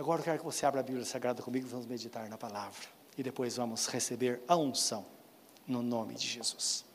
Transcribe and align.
Agora 0.00 0.20
eu 0.20 0.24
quero 0.24 0.38
que 0.38 0.44
você 0.46 0.64
abra 0.64 0.80
a 0.80 0.82
Bíblia 0.82 1.04
Sagrada 1.04 1.42
comigo 1.42 1.68
vamos 1.68 1.84
meditar 1.84 2.26
na 2.30 2.38
palavra. 2.38 2.88
E 3.18 3.22
depois 3.22 3.56
vamos 3.56 3.86
receber 3.86 4.40
a 4.48 4.56
unção 4.56 5.04
no 5.66 5.82
nome 5.82 6.14
de 6.14 6.26
Jesus. 6.26 6.86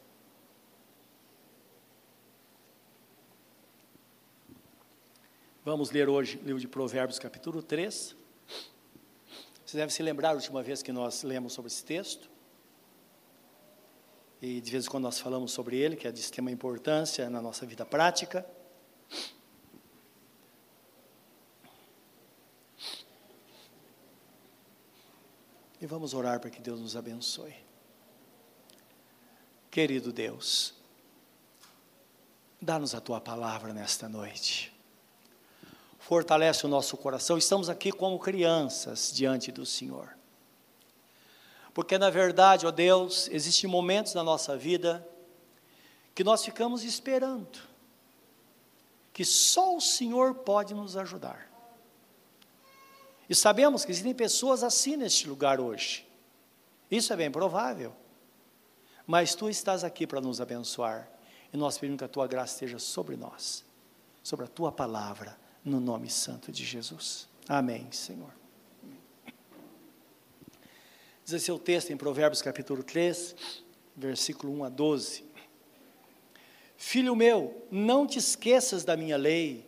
Vamos 5.63 5.91
ler 5.91 6.09
hoje 6.09 6.39
o 6.39 6.45
livro 6.45 6.59
de 6.59 6.67
Provérbios, 6.67 7.19
capítulo 7.19 7.61
3. 7.61 8.15
Você 9.63 9.77
deve 9.77 9.93
se 9.93 10.01
lembrar 10.01 10.31
a 10.31 10.33
última 10.33 10.63
vez 10.63 10.81
que 10.81 10.91
nós 10.91 11.21
lemos 11.21 11.53
sobre 11.53 11.67
esse 11.67 11.85
texto. 11.85 12.27
E 14.41 14.59
de 14.59 14.71
vez 14.71 14.87
em 14.87 14.89
quando 14.89 15.03
nós 15.03 15.19
falamos 15.19 15.51
sobre 15.51 15.77
ele, 15.77 15.95
que 15.95 16.07
é 16.07 16.11
de 16.11 16.21
extrema 16.21 16.49
importância 16.49 17.29
na 17.29 17.39
nossa 17.39 17.67
vida 17.67 17.85
prática. 17.85 18.43
E 25.85 25.87
vamos 25.87 26.15
orar 26.15 26.39
para 26.39 26.49
que 26.49 26.59
Deus 26.59 26.79
nos 26.79 26.95
abençoe. 26.95 27.53
Querido 29.69 30.11
Deus, 30.11 30.73
dá-nos 32.59 32.95
a 32.95 32.99
tua 32.99 33.21
palavra 33.21 33.71
nesta 33.71 34.09
noite 34.09 34.73
fortalece 35.99 36.65
o 36.65 36.69
nosso 36.69 36.97
coração. 36.97 37.37
Estamos 37.37 37.69
aqui 37.69 37.91
como 37.91 38.17
crianças 38.17 39.11
diante 39.13 39.51
do 39.51 39.63
Senhor. 39.63 40.17
Porque 41.71 41.99
na 41.99 42.09
verdade, 42.09 42.65
ó 42.65 42.71
Deus, 42.71 43.27
existem 43.31 43.69
momentos 43.69 44.15
na 44.15 44.23
nossa 44.23 44.57
vida 44.57 45.07
que 46.15 46.23
nós 46.23 46.43
ficamos 46.43 46.83
esperando 46.83 47.59
que 49.13 49.23
só 49.23 49.77
o 49.77 49.81
Senhor 49.81 50.33
pode 50.33 50.73
nos 50.73 50.97
ajudar. 50.97 51.54
E 53.29 53.35
sabemos 53.35 53.83
que 53.83 53.91
existem 53.91 54.13
pessoas 54.13 54.63
assim 54.63 54.95
neste 54.95 55.27
lugar 55.27 55.59
hoje. 55.59 56.07
Isso 56.89 57.11
é 57.11 57.15
bem 57.15 57.31
provável. 57.31 57.93
Mas 59.07 59.35
tu 59.35 59.49
estás 59.49 59.83
aqui 59.83 60.05
para 60.05 60.21
nos 60.21 60.39
abençoar. 60.39 61.09
E 61.51 61.57
nós 61.57 61.77
pedimos 61.77 61.99
que 61.99 62.05
a 62.05 62.09
tua 62.09 62.27
graça 62.27 62.53
esteja 62.53 62.79
sobre 62.79 63.15
nós, 63.15 63.63
sobre 64.23 64.45
a 64.45 64.47
tua 64.47 64.71
palavra 64.71 65.37
no 65.63 65.79
nome 65.79 66.09
santo 66.09 66.51
de 66.51 66.63
Jesus. 66.63 67.27
Amém, 67.47 67.91
Senhor. 67.91 68.33
Diz 71.23 71.33
esse 71.33 71.51
o 71.51 71.57
texto 71.57 71.91
em 71.91 71.97
Provérbios 71.97 72.41
capítulo 72.41 72.83
3, 72.83 73.35
versículo 73.95 74.53
1 74.59 74.63
a 74.65 74.69
12. 74.69 75.25
Filho 76.77 77.15
meu, 77.15 77.65
não 77.71 78.05
te 78.05 78.19
esqueças 78.19 78.83
da 78.83 78.95
minha 78.95 79.17
lei, 79.17 79.67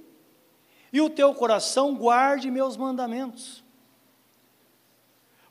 e 0.91 1.02
o 1.02 1.09
teu 1.09 1.33
coração 1.33 1.95
guarde 1.95 2.49
meus 2.49 2.77
mandamentos, 2.77 3.63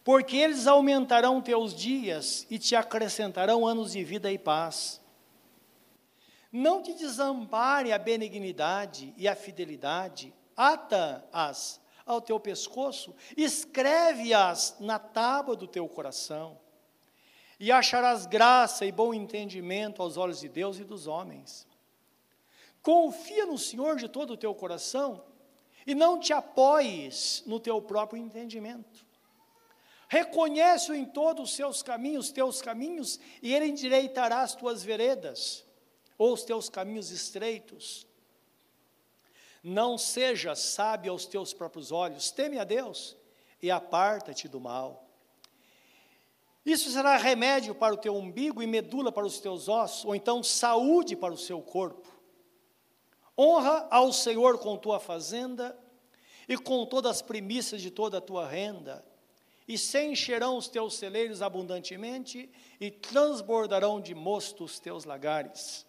porque 0.02 0.36
eles 0.36 0.66
aumentarão 0.66 1.40
teus 1.40 1.74
dias 1.74 2.46
e 2.48 2.58
te 2.58 2.76
acrescentarão 2.76 3.66
anos 3.66 3.92
de 3.92 4.04
vida 4.04 4.30
e 4.30 4.38
paz. 4.38 5.00
Não 6.52 6.82
te 6.82 6.94
desampare 6.94 7.92
a 7.92 7.98
benignidade 7.98 9.12
e 9.16 9.26
a 9.28 9.34
fidelidade, 9.34 10.32
ata-as 10.56 11.80
ao 12.06 12.20
teu 12.20 12.38
pescoço, 12.38 13.14
escreve-as 13.36 14.76
na 14.78 14.98
tábua 14.98 15.56
do 15.56 15.66
teu 15.66 15.88
coração, 15.88 16.58
e 17.58 17.72
acharás 17.72 18.26
graça 18.26 18.86
e 18.86 18.92
bom 18.92 19.12
entendimento 19.12 20.00
aos 20.00 20.16
olhos 20.16 20.40
de 20.40 20.48
Deus 20.48 20.78
e 20.78 20.84
dos 20.84 21.06
homens. 21.06 21.66
Confia 22.86 23.44
no 23.46 23.58
Senhor 23.58 23.96
de 23.96 24.08
todo 24.08 24.34
o 24.34 24.36
teu 24.36 24.54
coração 24.54 25.24
e 25.84 25.92
não 25.92 26.20
te 26.20 26.32
apoies 26.32 27.42
no 27.44 27.58
teu 27.58 27.82
próprio 27.82 28.22
entendimento. 28.22 29.04
Reconhece-o 30.06 30.94
em 30.94 31.04
todos 31.04 31.50
os 31.50 31.56
seus 31.56 31.82
caminhos, 31.82 32.30
teus 32.30 32.62
caminhos, 32.62 33.18
e 33.42 33.52
ele 33.52 33.66
endireitará 33.66 34.40
as 34.40 34.54
tuas 34.54 34.84
veredas 34.84 35.66
ou 36.16 36.32
os 36.32 36.44
teus 36.44 36.69
caminhos 36.69 37.10
estreitos. 37.10 38.06
Não 39.64 39.98
seja 39.98 40.54
sábio 40.54 41.10
aos 41.10 41.26
teus 41.26 41.52
próprios 41.52 41.91
olhos, 41.91 42.30
teme 42.30 42.56
a 42.56 42.62
Deus 42.62 43.16
e 43.60 43.69
aparta-te 43.69 44.46
do 44.46 44.60
mal. 44.60 45.10
Isso 46.64 46.88
será 46.91 47.16
remédio 47.16 47.75
para 47.75 47.94
o 47.94 47.98
teu 47.98 48.14
umbigo 48.14 48.62
e 48.62 48.66
medula 48.69 49.10
para 49.10 49.26
os 49.26 49.41
teus 49.41 49.69
ossos, 49.69 50.04
ou 50.04 50.14
então 50.14 50.41
saúde 50.41 51.16
para 51.16 51.34
o 51.34 51.36
seu 51.36 51.60
corpo. 51.60 52.16
Honra 53.38 53.86
ao 53.91 54.12
Senhor 54.12 54.58
com 54.58 54.76
tua 54.76 54.98
fazenda 54.98 55.78
e 56.48 56.56
com 56.56 56.86
todas 56.86 57.12
as 57.12 57.22
primícias 57.22 57.82
de 57.82 57.91
toda 57.91 58.19
a 58.19 58.20
tua 58.20 58.47
renda, 58.47 59.04
e 59.66 59.76
se 59.76 60.00
encherão 60.00 60.56
os 60.56 60.69
teus 60.69 60.94
celeiros 60.94 61.42
abundantemente, 61.42 62.48
e 62.80 62.91
transbordarão 62.91 64.00
de 64.00 64.14
mosto 64.14 64.64
os 64.64 64.78
teus 64.78 65.04
lagares. 65.04 65.84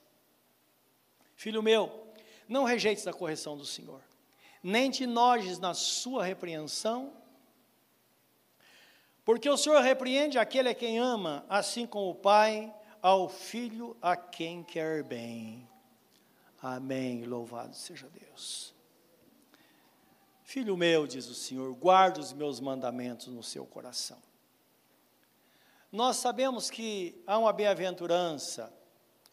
Filho 1.36 1.62
meu, 1.62 2.08
não 2.48 2.64
rejeites 2.64 3.06
a 3.06 3.14
correção 3.14 3.56
do 3.56 3.66
Senhor, 3.66 4.02
nem 4.64 4.90
te 4.90 5.06
nojes 5.06 5.60
na 5.60 5.76
sua 5.76 6.24
repreensão, 6.26 7.14
porque 9.24 9.50
o 9.50 9.58
Senhor 9.58 9.82
repreende 9.82 10.40
aquele 10.40 10.70
a 10.70 10.74
quem 10.74 10.98
ama, 10.98 11.46
assim 11.48 11.86
como 11.86 12.10
o 12.10 12.16
Pai 12.16 12.74
ao 13.02 13.30
filho 13.30 13.96
a 14.02 14.16
quem 14.16 14.64
quer 14.64 15.04
bem. 15.04 15.68
Amém. 16.62 17.24
Louvado 17.24 17.76
seja 17.76 18.10
Deus. 18.10 18.74
Filho 20.44 20.78
meu, 20.78 21.06
diz 21.06 21.28
o 21.28 21.34
Senhor, 21.34 21.74
guarda 21.76 22.20
os 22.20 22.32
meus 22.32 22.60
mandamentos 22.60 23.28
no 23.28 23.44
seu 23.44 23.66
coração. 23.66 24.18
Nós 25.92 26.18
sabemos 26.18 26.70
que 26.70 27.22
há 27.28 27.38
uma 27.38 27.52
bem-aventurança 27.52 28.74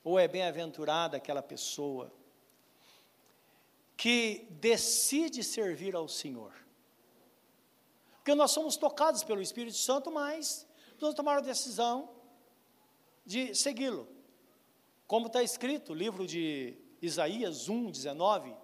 ou 0.03 0.19
é 0.19 0.29
bem-aventurada 0.29 1.17
aquela 1.17 1.43
pessoa 1.43 2.13
que 3.97 4.47
decide 4.51 5.43
servir 5.43 5.95
ao 5.95 6.09
Senhor. 6.09 6.53
Porque 8.17 8.35
nós 8.35 8.51
somos 8.51 8.77
tocados 8.77 9.23
pelo 9.23 9.41
Espírito 9.41 9.77
Santo, 9.77 10.11
mas 10.11 10.67
vamos 10.99 11.15
tomar 11.15 11.39
a 11.39 11.43
decisão 11.43 12.11
de 13.25 13.55
segui-lo. 13.55 14.09
Como 15.07 15.29
está 15.29 15.43
escrito, 15.43 15.95
livro 15.95 16.27
de 16.27 16.77
Isaías 17.05 17.69
1, 17.69 17.91
19, 17.91 18.55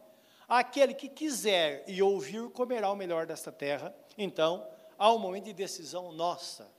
aquele 0.49 0.95
que 0.95 1.09
quiser 1.09 1.85
e 1.87 2.03
ouvir 2.03 2.49
comerá 2.51 2.91
o 2.91 2.97
melhor 2.97 3.27
desta 3.27 3.53
terra. 3.53 3.95
Então, 4.17 4.67
há 4.99 5.13
um 5.13 5.19
momento 5.19 5.45
de 5.45 5.53
decisão 5.53 6.11
nossa 6.13 6.71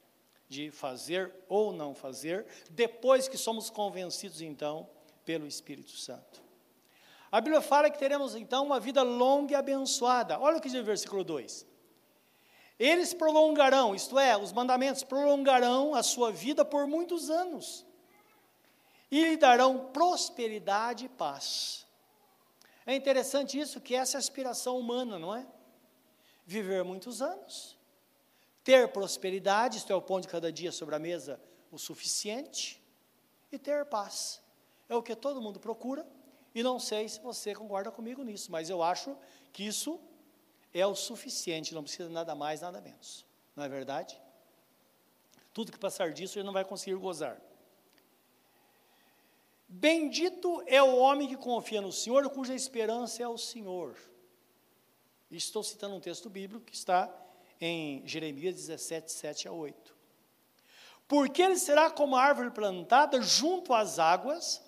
de 0.50 0.70
fazer 0.70 1.34
ou 1.48 1.72
não 1.72 1.94
fazer, 1.96 2.46
depois 2.70 3.28
que 3.28 3.38
somos 3.38 3.70
convencidos, 3.70 4.42
então, 4.42 4.90
pelo 5.24 5.48
Espírito 5.48 5.92
Santo. 5.92 6.42
A 7.32 7.40
Bíblia 7.40 7.62
fala 7.62 7.90
que 7.90 7.98
teremos, 7.98 8.36
então, 8.36 8.66
uma 8.66 8.80
vida 8.80 9.02
longa 9.02 9.54
e 9.54 9.56
abençoada. 9.56 10.38
Olha 10.40 10.58
o 10.58 10.62
que 10.62 10.68
diz 10.68 10.82
o 10.82 10.84
versículo 10.84 11.24
2. 11.24 11.66
Eles 12.78 13.14
prolongarão, 13.14 13.96
isto 13.96 14.20
é, 14.20 14.36
os 14.36 14.52
mandamentos 14.52 15.04
prolongarão 15.04 15.96
a 15.96 16.04
sua 16.04 16.32
vida 16.32 16.66
por 16.66 16.88
muitos 16.88 17.30
anos 17.30 17.86
e 19.12 19.24
lhe 19.26 19.38
darão 19.38 19.92
prosperidade 19.92 21.06
e 21.06 21.10
paz. 21.10 21.86
É 22.86 22.96
interessante 22.96 23.60
isso, 23.60 23.80
que 23.80 23.94
essa 23.94 24.16
é 24.16 24.18
a 24.18 24.20
aspiração 24.20 24.80
humana, 24.80 25.20
não 25.20 25.36
é? 25.36 25.46
Viver 26.46 26.84
muitos 26.84 27.22
anos 27.22 27.78
ter 28.64 28.88
prosperidade, 28.90 29.78
isto 29.78 29.92
é, 29.92 29.96
o 29.96 30.02
pão 30.02 30.20
de 30.20 30.28
cada 30.28 30.52
dia 30.52 30.72
sobre 30.72 30.96
a 30.96 31.00
mesa, 31.00 31.40
o 31.72 31.78
suficiente, 31.78 32.82
e 33.52 33.58
ter 33.58 33.86
paz. 33.86 34.42
É 34.88 34.96
o 34.96 35.04
que 35.04 35.16
todo 35.16 35.42
mundo 35.42 35.60
procura, 35.60 36.06
e 36.54 36.62
não 36.62 36.80
sei 36.80 37.08
se 37.08 37.20
você 37.20 37.56
concorda 37.56 37.92
comigo 37.92 38.24
nisso, 38.24 38.52
mas 38.52 38.70
eu 38.70 38.84
acho 38.84 39.18
que 39.52 39.64
isso 39.64 40.00
é 40.74 40.86
o 40.86 40.96
suficiente, 40.96 41.74
não 41.74 41.84
precisa 41.84 42.10
nada 42.10 42.36
mais, 42.36 42.62
nada 42.62 42.80
menos. 42.82 43.26
Não 43.56 43.64
é 43.64 43.70
verdade? 43.70 44.22
Tudo 45.54 45.72
que 45.72 45.80
passar 45.80 46.14
disso 46.14 46.38
ele 46.38 46.46
não 46.46 46.54
vai 46.54 46.64
conseguir 46.64 46.96
gozar. 46.96 47.42
Bendito 49.74 50.62
é 50.68 50.84
o 50.84 50.98
homem 50.98 51.30
que 51.30 51.38
confia 51.38 51.80
no 51.80 51.94
Senhor, 51.94 52.30
cuja 52.30 52.54
esperança 52.54 53.24
é 53.24 53.28
o 53.28 53.38
Senhor. 53.38 53.96
Estou 55.32 55.64
citando 55.64 55.96
um 55.96 56.00
texto 56.02 56.30
bíblico 56.30 56.66
que 56.66 56.76
está 56.76 57.10
em 57.58 58.06
Jeremias 58.06 58.56
17, 58.56 59.10
7 59.10 59.48
a 59.48 59.54
8. 59.54 59.96
Porque 61.08 61.42
ele 61.42 61.56
será 61.58 61.90
como 61.90 62.18
a 62.18 62.22
árvore 62.22 62.52
plantada 62.52 63.22
junto 63.22 63.74
às 63.74 63.98
águas, 63.98 64.62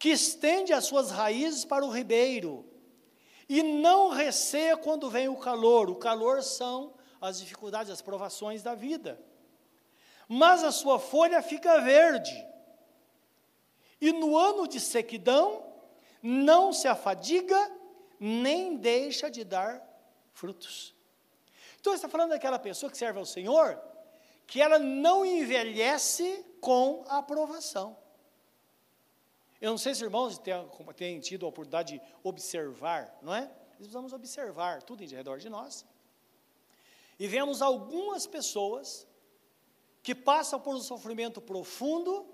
que 0.00 0.08
estende 0.08 0.72
as 0.72 0.84
suas 0.86 1.12
raízes 1.12 1.64
para 1.64 1.84
o 1.84 1.90
ribeiro, 1.90 2.68
e 3.48 3.62
não 3.62 4.08
receia 4.08 4.76
quando 4.76 5.08
vem 5.08 5.28
o 5.28 5.36
calor. 5.36 5.88
O 5.88 5.94
calor 5.94 6.42
são 6.42 6.92
as 7.20 7.38
dificuldades, 7.38 7.92
as 7.92 8.02
provações 8.02 8.64
da 8.64 8.74
vida. 8.74 9.16
Mas 10.26 10.64
a 10.64 10.72
sua 10.72 10.98
folha 10.98 11.40
fica 11.40 11.80
verde. 11.80 12.53
E 14.00 14.12
no 14.12 14.36
ano 14.36 14.66
de 14.66 14.80
sequidão, 14.80 15.64
não 16.22 16.72
se 16.72 16.88
afadiga, 16.88 17.70
nem 18.18 18.76
deixa 18.76 19.30
de 19.30 19.44
dar 19.44 19.82
frutos. 20.32 20.94
Então, 21.80 21.94
está 21.94 22.08
falando 22.08 22.30
daquela 22.30 22.58
pessoa 22.58 22.90
que 22.90 22.96
serve 22.96 23.18
ao 23.18 23.26
Senhor, 23.26 23.80
que 24.46 24.60
ela 24.60 24.78
não 24.78 25.24
envelhece 25.24 26.44
com 26.60 27.04
a 27.08 27.18
aprovação. 27.18 27.96
Eu 29.60 29.70
não 29.70 29.78
sei 29.78 29.94
se 29.94 30.02
irmãos 30.02 30.38
têm, 30.96 31.20
tido 31.20 31.46
a 31.46 31.48
oportunidade 31.48 31.98
de 31.98 32.02
observar, 32.22 33.18
não 33.22 33.34
é? 33.34 33.42
Nós 33.42 33.76
precisamos 33.76 34.12
observar 34.12 34.82
tudo 34.82 35.02
em 35.02 35.06
redor 35.08 35.38
de 35.38 35.48
nós. 35.48 35.86
E 37.18 37.26
vemos 37.26 37.62
algumas 37.62 38.26
pessoas 38.26 39.06
que 40.02 40.14
passam 40.14 40.60
por 40.60 40.74
um 40.74 40.80
sofrimento 40.80 41.40
profundo, 41.40 42.26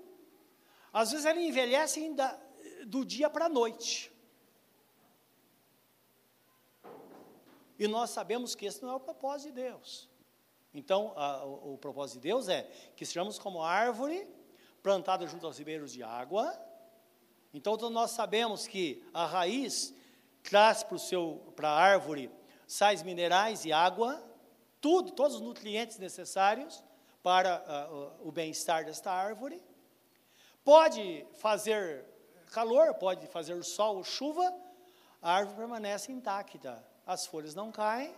às 0.91 1.11
vezes 1.11 1.25
elas 1.25 1.41
envelhecem 1.41 2.13
da, 2.13 2.39
do 2.85 3.05
dia 3.05 3.29
para 3.29 3.45
a 3.45 3.49
noite. 3.49 4.11
E 7.79 7.87
nós 7.87 8.11
sabemos 8.11 8.53
que 8.53 8.65
esse 8.65 8.83
não 8.83 8.91
é 8.91 8.95
o 8.95 8.99
propósito 8.99 9.53
de 9.53 9.61
Deus. 9.63 10.09
Então, 10.73 11.13
a, 11.15 11.43
o, 11.45 11.73
o, 11.73 11.77
propósito 11.77 12.21
de 12.21 12.27
Deus 12.29 12.47
é 12.47 12.63
que 12.95 13.05
sejamos 13.05 13.39
como 13.39 13.61
árvore 13.61 14.27
plantada 14.83 15.25
junto 15.27 15.45
aos 15.45 15.57
ribeiros 15.57 15.91
de 15.91 16.03
água. 16.03 16.57
Então, 17.53 17.75
nós 17.89 18.11
sabemos 18.11 18.67
que 18.67 19.03
a 19.13 19.25
raiz 19.25 19.93
traz 20.43 20.85
para 21.55 21.69
a 21.69 21.75
árvore 21.75 22.31
sais 22.65 23.03
minerais 23.03 23.65
e 23.65 23.73
água, 23.73 24.23
tudo, 24.79 25.11
todos 25.11 25.35
os 25.35 25.41
nutrientes 25.41 25.97
necessários 25.97 26.83
para 27.21 27.89
uh, 27.91 28.27
o 28.27 28.31
bem-estar 28.31 28.85
desta 28.85 29.11
árvore. 29.11 29.61
Pode 30.63 31.25
fazer 31.33 32.05
calor, 32.51 32.93
pode 32.95 33.25
fazer 33.27 33.63
sol 33.63 34.03
chuva, 34.03 34.53
a 35.21 35.33
árvore 35.33 35.57
permanece 35.57 36.11
intacta. 36.11 36.85
As 37.05 37.25
folhas 37.25 37.55
não 37.55 37.71
caem, 37.71 38.13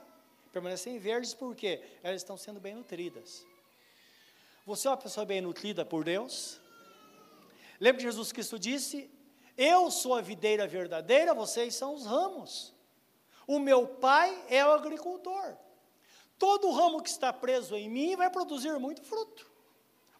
permanecem 0.52 1.00
verdes 1.00 1.34
porque 1.34 1.82
elas 2.04 2.22
estão 2.22 2.36
sendo 2.36 2.60
bem 2.60 2.76
nutridas. 2.76 3.46
Você 4.66 4.88
é 4.88 4.92
uma 4.92 4.98
pessoa 4.98 5.26
bem 5.26 5.42
nutrida 5.42 5.86
por 5.86 6.04
Deus? 6.04 6.60
Lembra 7.80 7.98
que 7.98 8.08
Jesus 8.08 8.32
Cristo 8.32 8.60
disse: 8.60 9.10
Eu 9.58 9.90
sou 9.90 10.16
a 10.16 10.22
videira 10.22 10.68
verdadeira, 10.68 11.34
vocês 11.34 11.76
são 11.76 11.96
os 11.96 12.06
ramos. 12.06 12.74
O 13.48 13.60
meu 13.60 13.88
pai 13.88 14.46
é 14.50 14.66
o 14.66 14.72
agricultor. 14.72 15.58
Todo 16.38 16.72
ramo 16.72 17.02
que 17.02 17.10
está 17.10 17.32
preso 17.32 17.76
em 17.76 17.90
mim 17.90 18.16
vai 18.16 18.30
produzir 18.30 18.78
muito 18.80 19.02
fruto, 19.02 19.50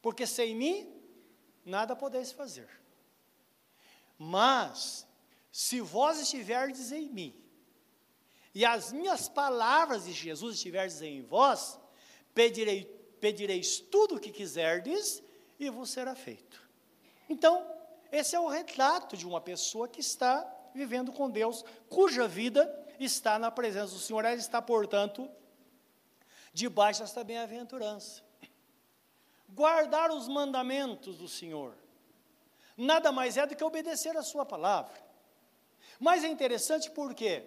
porque 0.02 0.26
sem 0.26 0.56
mim 0.56 1.03
nada 1.66 1.96
podeis 1.96 2.32
fazer. 2.32 2.70
Mas, 4.18 5.08
se 5.52 5.82
vós 5.82 6.20
estiverdes 6.20 6.92
em 6.92 7.10
mim, 7.10 7.36
e 8.54 8.64
as 8.66 8.92
minhas 8.92 9.28
palavras 9.28 10.06
de 10.06 10.14
Jesus 10.14 10.56
estiverdes 10.56 11.02
em 11.02 11.22
vós, 11.22 11.80
pedirei, 12.34 12.86
pedireis 13.20 13.80
tudo 13.80 14.16
o 14.16 14.20
que 14.20 14.32
quiserdes, 14.32 15.24
e 15.60 15.70
vos 15.70 15.90
será 15.90 16.16
feito. 16.16 16.62
Então, 17.30 17.66
esse 18.12 18.36
é 18.36 18.40
o 18.40 18.48
retrato 18.48 19.18
de 19.18 19.26
uma 19.26 19.42
pessoa 19.42 19.88
que 19.88 20.00
está 20.02 20.48
vivendo 20.74 21.12
com 21.12 21.30
Deus, 21.30 21.64
cuja 21.90 22.28
vida 22.28 22.72
está 23.00 23.40
na 23.40 23.52
presença 23.52 23.94
do 23.94 24.00
Senhor, 24.00 24.24
ela 24.26 24.36
está, 24.36 24.62
portanto, 24.62 25.30
debaixo 26.54 27.02
desta 27.02 27.24
bem-aventurança. 27.24 28.24
Guardar 29.54 30.12
os 30.12 30.28
mandamentos 30.28 31.18
do 31.18 31.28
Senhor, 31.28 31.76
nada 32.76 33.12
mais 33.12 33.38
é 33.38 33.46
do 33.46 33.56
que 33.56 33.64
obedecer 33.64 34.16
a 34.18 34.24
Sua 34.24 34.46
palavra. 34.46 34.94
Mas 36.00 36.24
é 36.24 36.28
interessante 36.28 36.90
porque, 36.92 37.44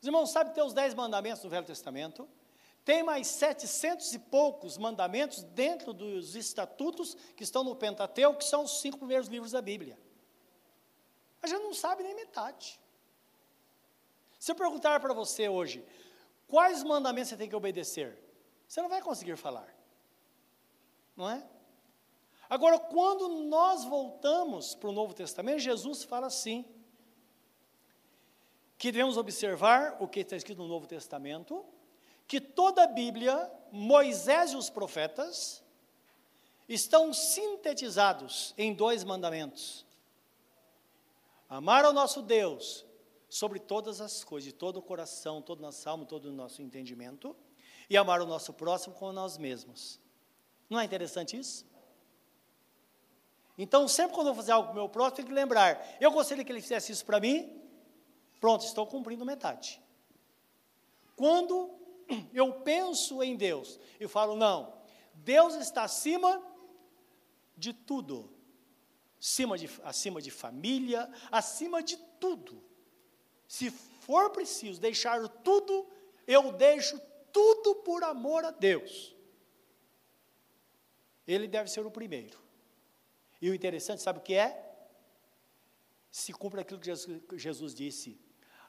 os 0.00 0.06
irmãos 0.06 0.30
sabem 0.30 0.52
que 0.52 0.54
tem 0.54 0.64
os 0.64 0.72
dez 0.72 0.94
mandamentos 0.94 1.42
do 1.42 1.48
Velho 1.48 1.66
Testamento, 1.66 2.28
tem 2.84 3.02
mais 3.02 3.26
setecentos 3.26 4.12
e 4.14 4.18
poucos 4.18 4.78
mandamentos 4.78 5.42
dentro 5.42 5.92
dos 5.92 6.36
estatutos 6.36 7.16
que 7.36 7.42
estão 7.42 7.64
no 7.64 7.74
Pentateuco, 7.74 8.38
que 8.38 8.44
são 8.44 8.62
os 8.62 8.80
cinco 8.80 8.98
primeiros 8.98 9.26
livros 9.28 9.52
da 9.52 9.60
Bíblia. 9.60 9.98
A 11.42 11.48
gente 11.48 11.62
não 11.62 11.74
sabe 11.74 12.04
nem 12.04 12.14
metade. 12.14 12.78
Se 14.38 14.52
eu 14.52 14.54
perguntar 14.54 15.00
para 15.00 15.12
você 15.12 15.48
hoje, 15.48 15.84
Quais 16.48 16.82
mandamentos 16.84 17.30
você 17.30 17.36
tem 17.36 17.48
que 17.48 17.56
obedecer? 17.56 18.16
Você 18.66 18.80
não 18.80 18.88
vai 18.88 19.02
conseguir 19.02 19.36
falar. 19.36 19.66
Não 21.16 21.30
é? 21.30 21.46
Agora, 22.48 22.78
quando 22.78 23.28
nós 23.44 23.84
voltamos 23.84 24.74
para 24.74 24.88
o 24.88 24.92
Novo 24.92 25.14
Testamento, 25.14 25.58
Jesus 25.58 26.04
fala 26.04 26.26
assim: 26.26 26.64
que 28.78 28.92
devemos 28.92 29.16
observar 29.16 29.96
o 30.00 30.06
que 30.06 30.20
está 30.20 30.36
escrito 30.36 30.58
no 30.58 30.68
Novo 30.68 30.86
Testamento, 30.86 31.64
que 32.26 32.40
toda 32.40 32.84
a 32.84 32.86
Bíblia, 32.86 33.50
Moisés 33.72 34.52
e 34.52 34.56
os 34.56 34.68
profetas, 34.68 35.62
estão 36.68 37.12
sintetizados 37.12 38.54
em 38.58 38.74
dois 38.74 39.02
mandamentos: 39.02 39.86
amar 41.48 41.84
ao 41.84 41.92
nosso 41.92 42.22
Deus 42.22 42.84
sobre 43.28 43.58
todas 43.58 44.00
as 44.00 44.22
coisas, 44.22 44.44
de 44.44 44.52
todo 44.52 44.78
o 44.78 44.82
coração, 44.82 45.42
todo 45.42 45.58
o 45.58 45.62
nosso 45.62 45.88
alma, 45.88 46.04
todo 46.04 46.26
o 46.26 46.32
nosso 46.32 46.62
entendimento, 46.62 47.34
e 47.88 47.96
amar 47.96 48.20
o 48.20 48.26
nosso 48.26 48.52
próximo 48.52 48.94
como 48.94 49.12
nós 49.12 49.38
mesmos. 49.38 50.00
Não 50.68 50.80
é 50.80 50.84
interessante 50.84 51.36
isso? 51.36 51.64
Então, 53.58 53.88
sempre 53.88 54.14
quando 54.14 54.28
eu 54.28 54.34
fazer 54.34 54.52
algo 54.52 54.68
para 54.68 54.72
o 54.72 54.76
meu 54.76 54.88
próximo, 54.88 55.16
tenho 55.16 55.28
que 55.28 55.34
lembrar: 55.34 55.96
eu 56.00 56.10
gostaria 56.10 56.44
que 56.44 56.52
ele 56.52 56.60
fizesse 56.60 56.92
isso 56.92 57.04
para 57.04 57.20
mim, 57.20 57.60
pronto, 58.40 58.64
estou 58.64 58.86
cumprindo 58.86 59.24
metade. 59.24 59.80
Quando 61.14 61.70
eu 62.34 62.52
penso 62.60 63.22
em 63.22 63.36
Deus, 63.36 63.80
eu 63.98 64.08
falo: 64.08 64.36
não, 64.36 64.74
Deus 65.14 65.54
está 65.54 65.84
acima 65.84 66.42
de 67.56 67.72
tudo, 67.72 68.30
acima 69.18 69.56
de, 69.56 69.70
acima 69.82 70.20
de 70.20 70.30
família, 70.30 71.10
acima 71.30 71.82
de 71.82 71.96
tudo. 72.20 72.62
Se 73.48 73.70
for 73.70 74.30
preciso 74.30 74.80
deixar 74.80 75.26
tudo, 75.28 75.88
eu 76.26 76.52
deixo 76.52 77.00
tudo 77.32 77.76
por 77.76 78.04
amor 78.04 78.44
a 78.44 78.50
Deus. 78.50 79.15
Ele 81.26 81.48
deve 81.48 81.70
ser 81.70 81.84
o 81.84 81.90
primeiro. 81.90 82.38
E 83.40 83.50
o 83.50 83.54
interessante, 83.54 84.02
sabe 84.02 84.18
o 84.18 84.22
que 84.22 84.34
é? 84.34 84.62
Se 86.10 86.32
cumpre 86.32 86.60
aquilo 86.60 86.80
que 86.80 87.38
Jesus, 87.38 87.74
disse: 87.74 88.20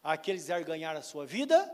aquele 0.03 0.41
que 0.41 0.63
ganhar 0.63 0.95
a 0.95 1.01
sua 1.01 1.25
vida, 1.25 1.69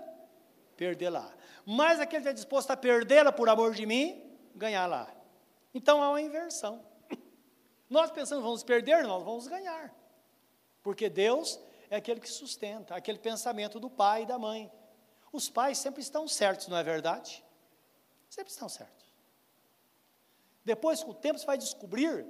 perdê-la. 0.76 1.34
Mas 1.66 2.00
aquele 2.00 2.24
que 2.24 2.30
é 2.30 2.34
disposto 2.34 2.72
a 2.72 2.78
perdê-la 2.78 3.32
por 3.32 3.50
amor 3.50 3.74
de 3.74 3.86
mim, 3.86 4.38
ganhá-la. 4.56 5.12
Então 5.74 6.02
há 6.04 6.10
uma 6.10 6.22
inversão. 6.22 6.86
Nós 7.90 8.12
pensamos, 8.12 8.44
vamos 8.44 8.64
perder, 8.64 9.04
nós 9.04 9.24
vamos 9.24 9.48
ganhar. 9.48 9.94
Porque 10.82 11.10
Deus 11.10 11.60
é 11.90 11.96
aquele 11.96 12.20
que 12.20 12.30
sustenta, 12.30 12.96
aquele 12.96 13.20
pensamento 13.20 13.80
do 13.80 13.90
pai 13.90 14.24
e 14.24 14.26
da 14.26 14.38
mãe. 14.38 14.72
Os 15.32 15.50
pais 15.50 15.78
sempre 15.78 16.02
estão 16.02 16.28
certos, 16.28 16.68
não 16.68 16.78
é 16.78 16.84
verdade? 16.84 17.44
Sempre 18.30 18.52
estão 18.52 18.68
certos. 18.68 19.03
Depois, 20.64 21.04
com 21.04 21.12
o 21.12 21.16
tempo, 21.16 21.40
você 21.40 21.46
vai 21.46 21.58
descobrir 21.58 22.26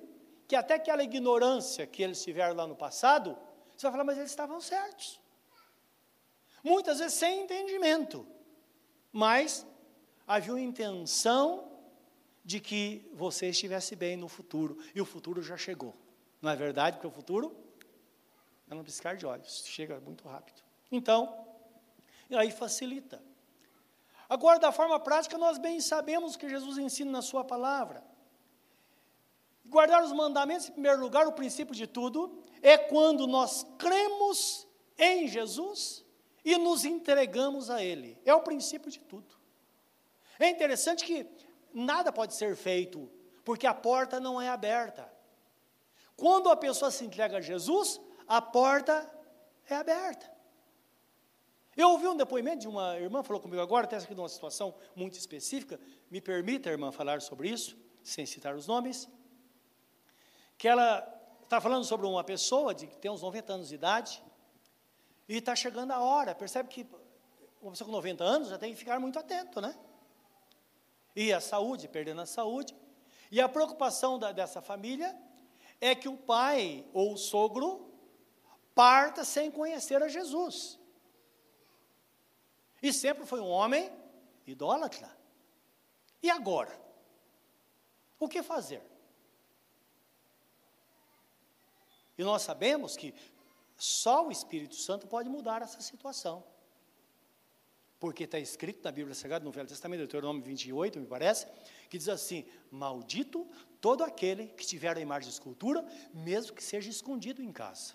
que 0.48 0.56
até 0.56 0.76
aquela 0.76 1.04
ignorância 1.04 1.86
que 1.88 2.02
eles 2.02 2.22
tiveram 2.24 2.56
lá 2.56 2.68
no 2.68 2.76
passado, 2.76 3.38
você 3.76 3.84
vai 3.84 3.92
falar, 3.92 4.04
mas 4.04 4.18
eles 4.18 4.30
estavam 4.30 4.60
certos. 4.60 5.22
Muitas 6.64 7.00
vezes 7.00 7.14
sem 7.14 7.42
entendimento, 7.42 8.26
mas 9.12 9.66
havia 10.28 10.54
uma 10.54 10.62
intenção 10.62 11.72
de 12.44 12.60
que 12.60 13.10
você 13.14 13.50
estivesse 13.50 13.96
bem 13.96 14.18
no 14.18 14.28
futuro, 14.28 14.78
e 14.94 15.02
o 15.02 15.06
futuro 15.06 15.42
já 15.42 15.58
chegou. 15.58 15.94
Não 16.42 16.50
é 16.50 16.56
verdade? 16.56 16.98
Porque 16.98 17.08
o 17.08 17.12
futuro 17.12 17.56
é 18.70 18.76
um 18.76 18.84
piscar 18.84 19.16
de 19.16 19.26
olhos, 19.26 19.64
chega 19.66 20.00
muito 20.00 20.28
rápido. 20.28 20.62
Então, 20.92 21.48
aí 22.32 22.52
facilita. 22.52 23.24
Agora, 24.28 24.60
da 24.60 24.72
forma 24.72 25.00
prática, 25.00 25.38
nós 25.38 25.58
bem 25.58 25.80
sabemos 25.80 26.36
que 26.36 26.50
Jesus 26.50 26.78
ensina 26.78 27.12
na 27.12 27.22
Sua 27.22 27.44
palavra. 27.44 28.04
Guardar 29.66 30.04
os 30.04 30.12
mandamentos, 30.12 30.70
em 30.70 30.74
primeiro 30.74 31.00
lugar, 31.00 31.28
o 31.28 31.34
princípio 31.34 31.74
de 31.74 31.88
tudo, 31.88 32.44
é 32.62 32.78
quando 32.78 33.26
nós 33.28 33.66
cremos 33.78 34.68
em 34.98 35.28
Jesus 35.28 36.06
e 36.44 36.58
nos 36.58 36.86
entregamos 36.86 37.70
a 37.70 37.84
Ele. 37.84 38.18
É 38.26 38.34
o 38.34 38.42
princípio 38.42 38.92
de 38.92 39.00
tudo. 39.00 39.36
É 40.40 40.50
interessante 40.50 41.06
que 41.06 41.28
nada 41.74 42.12
pode 42.12 42.34
ser 42.34 42.56
feito, 42.56 43.10
porque 43.44 43.66
a 43.66 43.74
porta 43.74 44.20
não 44.20 44.42
é 44.42 44.50
aberta. 44.50 45.12
Quando 46.16 46.50
a 46.50 46.56
pessoa 46.56 46.92
se 46.92 47.04
entrega 47.06 47.38
a 47.38 47.42
Jesus, 47.42 48.00
a 48.28 48.42
porta 48.42 49.10
é 49.70 49.76
aberta. 49.76 50.32
Eu 51.76 51.90
ouvi 51.90 52.08
um 52.08 52.16
depoimento 52.16 52.60
de 52.60 52.68
uma 52.68 53.00
irmã, 53.00 53.24
falou 53.24 53.42
comigo 53.42 53.62
agora, 53.62 53.86
até 53.86 53.98
aqui 53.98 54.14
de 54.14 54.22
uma 54.22 54.30
situação 54.30 54.76
muito 54.96 55.18
específica, 55.18 55.80
me 56.10 56.22
permita, 56.22 56.70
irmã, 56.70 56.92
falar 56.92 57.20
sobre 57.22 57.50
isso, 57.50 57.76
sem 58.04 58.26
citar 58.26 58.56
os 58.56 58.68
nomes, 58.68 59.10
que 60.64 60.68
ela 60.70 61.06
está 61.44 61.60
falando 61.60 61.84
sobre 61.84 62.08
uma 62.08 62.24
pessoa 62.24 62.74
de, 62.74 62.88
que 62.88 62.96
tem 62.96 63.12
uns 63.12 63.22
90 63.22 63.52
anos 63.52 63.68
de 63.68 63.76
idade, 63.76 64.24
e 65.28 65.36
está 65.36 65.54
chegando 65.58 65.92
a 65.92 66.00
hora, 66.00 66.34
percebe 66.34 66.70
que 66.70 66.88
uma 67.62 67.72
pessoa 67.72 67.86
com 67.86 67.92
90 67.92 68.24
anos 68.24 68.48
já 68.48 68.58
tem 68.58 68.72
que 68.72 68.80
ficar 68.80 68.98
muito 68.98 69.20
atento, 69.20 69.60
né? 69.60 69.78
E 71.14 71.34
a 71.34 71.42
saúde, 71.42 71.90
perdendo 71.90 72.22
a 72.22 72.26
saúde. 72.26 72.74
E 73.30 73.42
a 73.42 73.50
preocupação 73.50 74.18
da, 74.18 74.32
dessa 74.32 74.62
família 74.62 75.14
é 75.82 75.94
que 75.94 76.08
o 76.08 76.16
pai 76.16 76.88
ou 76.94 77.12
o 77.12 77.18
sogro 77.18 77.94
parta 78.74 79.26
sem 79.26 79.52
conhecer 79.52 80.02
a 80.02 80.08
Jesus. 80.08 80.80
E 82.82 82.94
sempre 82.94 83.26
foi 83.26 83.42
um 83.42 83.50
homem 83.50 83.92
idólatra. 84.48 85.12
E 86.22 86.30
agora? 86.30 86.80
O 88.18 88.30
que 88.30 88.42
fazer? 88.42 88.93
E 92.24 92.26
nós 92.26 92.42
sabemos 92.42 92.96
que 92.96 93.14
só 93.76 94.26
o 94.26 94.32
Espírito 94.32 94.76
Santo 94.76 95.06
pode 95.08 95.28
mudar 95.28 95.62
essa 95.62 95.82
situação. 95.82 96.42
Porque 98.00 98.24
está 98.24 98.40
escrito 98.40 98.82
na 98.82 98.94
Bíblia 98.94 99.14
Sagrada, 99.14 99.44
no 99.44 99.52
Velho 99.52 99.68
Testamento, 99.68 100.00
Deuteronômio 100.00 100.42
28, 100.42 101.02
me 101.02 101.06
parece, 101.06 101.46
que 101.90 101.98
diz 101.98 102.08
assim: 102.08 102.46
Maldito 102.72 103.46
todo 103.82 104.06
aquele 104.06 104.48
que 104.48 104.66
tiver 104.66 104.96
a 104.96 105.02
imagem 105.02 105.28
de 105.28 105.34
escultura, 105.34 105.86
mesmo 106.14 106.56
que 106.56 106.64
seja 106.64 106.90
escondido 106.90 107.44
em 107.44 107.52
casa. 107.52 107.94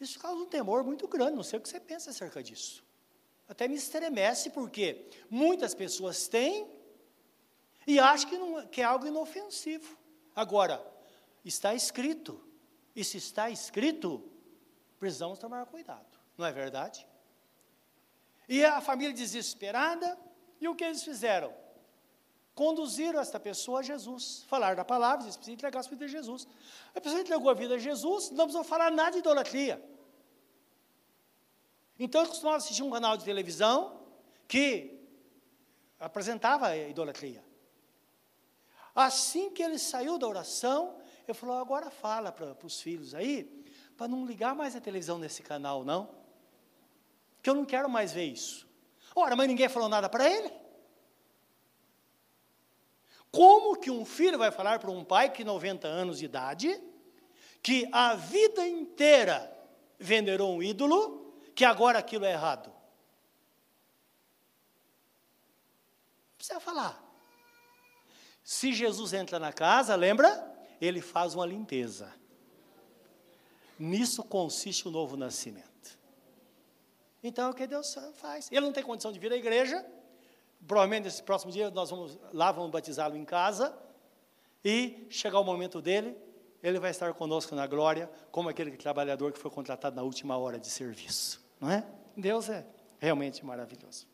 Isso 0.00 0.18
causa 0.18 0.40
um 0.40 0.46
temor 0.46 0.82
muito 0.82 1.06
grande, 1.06 1.36
não 1.36 1.42
sei 1.42 1.58
o 1.58 1.62
que 1.62 1.68
você 1.68 1.78
pensa 1.78 2.08
acerca 2.08 2.42
disso. 2.42 2.82
Até 3.46 3.68
me 3.68 3.74
estremece, 3.74 4.48
porque 4.48 5.10
muitas 5.28 5.74
pessoas 5.74 6.26
têm 6.26 6.66
e 7.86 8.00
acham 8.00 8.30
que, 8.30 8.38
não, 8.38 8.66
que 8.66 8.80
é 8.80 8.84
algo 8.84 9.06
inofensivo. 9.06 9.94
Agora, 10.34 10.82
está 11.44 11.74
escrito, 11.74 12.42
e 12.94 13.02
se 13.02 13.18
está 13.18 13.50
escrito, 13.50 14.30
precisamos 14.98 15.38
tomar 15.38 15.66
cuidado, 15.66 16.18
não 16.36 16.46
é 16.46 16.52
verdade? 16.52 17.06
E 18.48 18.64
a 18.64 18.80
família 18.80 19.14
desesperada, 19.14 20.18
e 20.60 20.68
o 20.68 20.74
que 20.74 20.84
eles 20.84 21.02
fizeram? 21.02 21.54
Conduziram 22.54 23.18
esta 23.18 23.40
pessoa 23.40 23.80
a 23.80 23.82
Jesus, 23.82 24.44
falar 24.46 24.76
da 24.76 24.84
palavra, 24.84 25.24
eles 25.24 25.36
precisam 25.36 25.54
entregar 25.54 25.80
a 25.80 25.82
sua 25.82 25.90
vida 25.92 26.04
a 26.04 26.08
Jesus. 26.08 26.46
A 26.94 27.00
pessoa 27.00 27.20
entregou 27.20 27.48
a 27.48 27.54
vida 27.54 27.76
a 27.76 27.78
Jesus, 27.78 28.30
não 28.30 28.44
precisam 28.44 28.64
falar 28.64 28.90
nada 28.90 29.12
de 29.12 29.18
idolatria. 29.18 29.82
Então 31.98 32.20
eu 32.20 32.28
costumava 32.28 32.58
assistir 32.58 32.82
um 32.82 32.90
canal 32.90 33.16
de 33.16 33.24
televisão 33.24 34.00
que 34.46 35.00
apresentava 35.98 36.68
a 36.68 36.76
idolatria. 36.76 37.42
Assim 38.94 39.50
que 39.50 39.62
ele 39.62 39.78
saiu 39.78 40.18
da 40.18 40.28
oração, 40.28 40.98
ele 41.30 41.38
falou: 41.38 41.58
agora 41.58 41.90
fala 41.90 42.32
para 42.32 42.56
os 42.64 42.80
filhos 42.80 43.14
aí, 43.14 43.44
para 43.96 44.08
não 44.08 44.26
ligar 44.26 44.54
mais 44.54 44.74
a 44.74 44.80
televisão 44.80 45.18
nesse 45.18 45.42
canal, 45.42 45.84
não. 45.84 46.10
Que 47.42 47.50
eu 47.50 47.54
não 47.54 47.64
quero 47.64 47.88
mais 47.88 48.12
ver 48.12 48.24
isso. 48.24 48.68
Ora, 49.14 49.36
mas 49.36 49.46
ninguém 49.48 49.68
falou 49.68 49.88
nada 49.88 50.08
para 50.08 50.28
ele. 50.28 50.52
Como 53.30 53.78
que 53.78 53.90
um 53.90 54.04
filho 54.04 54.38
vai 54.38 54.50
falar 54.50 54.78
para 54.78 54.90
um 54.90 55.04
pai 55.04 55.30
que 55.30 55.42
90 55.42 55.88
anos 55.88 56.18
de 56.18 56.26
idade, 56.26 56.78
que 57.62 57.88
a 57.90 58.14
vida 58.14 58.66
inteira 58.66 59.50
venerou 59.98 60.54
um 60.54 60.62
ídolo, 60.62 61.34
que 61.54 61.64
agora 61.64 61.98
aquilo 61.98 62.24
é 62.24 62.32
errado? 62.32 62.68
Não 66.28 66.36
precisa 66.36 66.60
falar. 66.60 67.02
Se 68.44 68.72
Jesus 68.72 69.12
entra 69.12 69.38
na 69.38 69.52
casa, 69.52 69.94
lembra? 69.94 70.50
Ele 70.82 71.00
faz 71.00 71.36
uma 71.36 71.46
limpeza. 71.46 72.12
Nisso 73.78 74.24
consiste 74.24 74.88
o 74.88 74.90
novo 74.90 75.16
nascimento. 75.16 75.96
Então 77.22 77.46
é 77.46 77.50
o 77.50 77.54
que 77.54 77.68
Deus 77.68 77.96
faz. 78.14 78.50
Ele 78.50 78.62
não 78.62 78.72
tem 78.72 78.82
condição 78.82 79.12
de 79.12 79.18
vir 79.20 79.32
à 79.32 79.36
igreja. 79.36 79.86
Provavelmente 80.66 81.04
nesse 81.04 81.22
próximo 81.22 81.52
dia 81.52 81.70
nós 81.70 81.88
vamos 81.88 82.18
lá, 82.32 82.50
vamos 82.50 82.72
batizá-lo 82.72 83.16
em 83.16 83.24
casa. 83.24 83.78
E 84.64 85.06
chegar 85.08 85.38
o 85.38 85.44
momento 85.44 85.80
dele, 85.80 86.16
ele 86.60 86.80
vai 86.80 86.90
estar 86.90 87.14
conosco 87.14 87.54
na 87.54 87.66
glória, 87.66 88.10
como 88.32 88.48
aquele 88.48 88.76
trabalhador 88.76 89.32
que 89.32 89.38
foi 89.38 89.52
contratado 89.52 89.94
na 89.94 90.02
última 90.02 90.36
hora 90.36 90.58
de 90.58 90.68
serviço. 90.68 91.40
Não 91.60 91.70
é? 91.70 91.86
Deus 92.16 92.48
é 92.48 92.66
realmente 92.98 93.44
maravilhoso. 93.44 94.11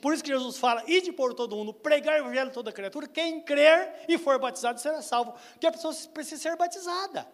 Por 0.00 0.12
isso 0.12 0.22
que 0.22 0.30
Jesus 0.30 0.58
fala, 0.58 0.82
ide 0.86 1.12
por 1.12 1.34
todo 1.34 1.56
mundo, 1.56 1.72
pregar 1.72 2.16
o 2.16 2.24
evangelho 2.24 2.50
a 2.50 2.52
toda 2.52 2.72
criatura, 2.72 3.06
quem 3.06 3.40
crer 3.40 4.04
e 4.08 4.18
for 4.18 4.38
batizado 4.38 4.80
será 4.80 5.00
salvo, 5.02 5.32
porque 5.52 5.66
a 5.66 5.72
pessoa 5.72 5.94
precisa 6.12 6.42
ser 6.42 6.56
batizada. 6.56 7.26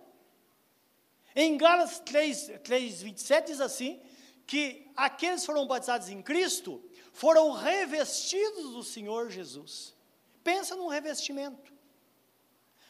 Em 1.34 1.56
Gálatas 1.56 1.98
3, 2.00 2.52
3, 2.62 3.02
27 3.02 3.46
diz 3.46 3.60
assim, 3.60 4.00
que 4.46 4.90
aqueles 4.94 5.40
que 5.40 5.46
foram 5.46 5.66
batizados 5.66 6.08
em 6.08 6.22
Cristo 6.22 6.82
foram 7.12 7.52
revestidos 7.52 8.72
do 8.72 8.82
Senhor 8.82 9.30
Jesus. 9.30 9.94
Pensa 10.42 10.76
num 10.76 10.88
revestimento. 10.88 11.72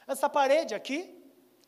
Essa 0.07 0.29
parede 0.29 0.75
aqui, 0.75 1.17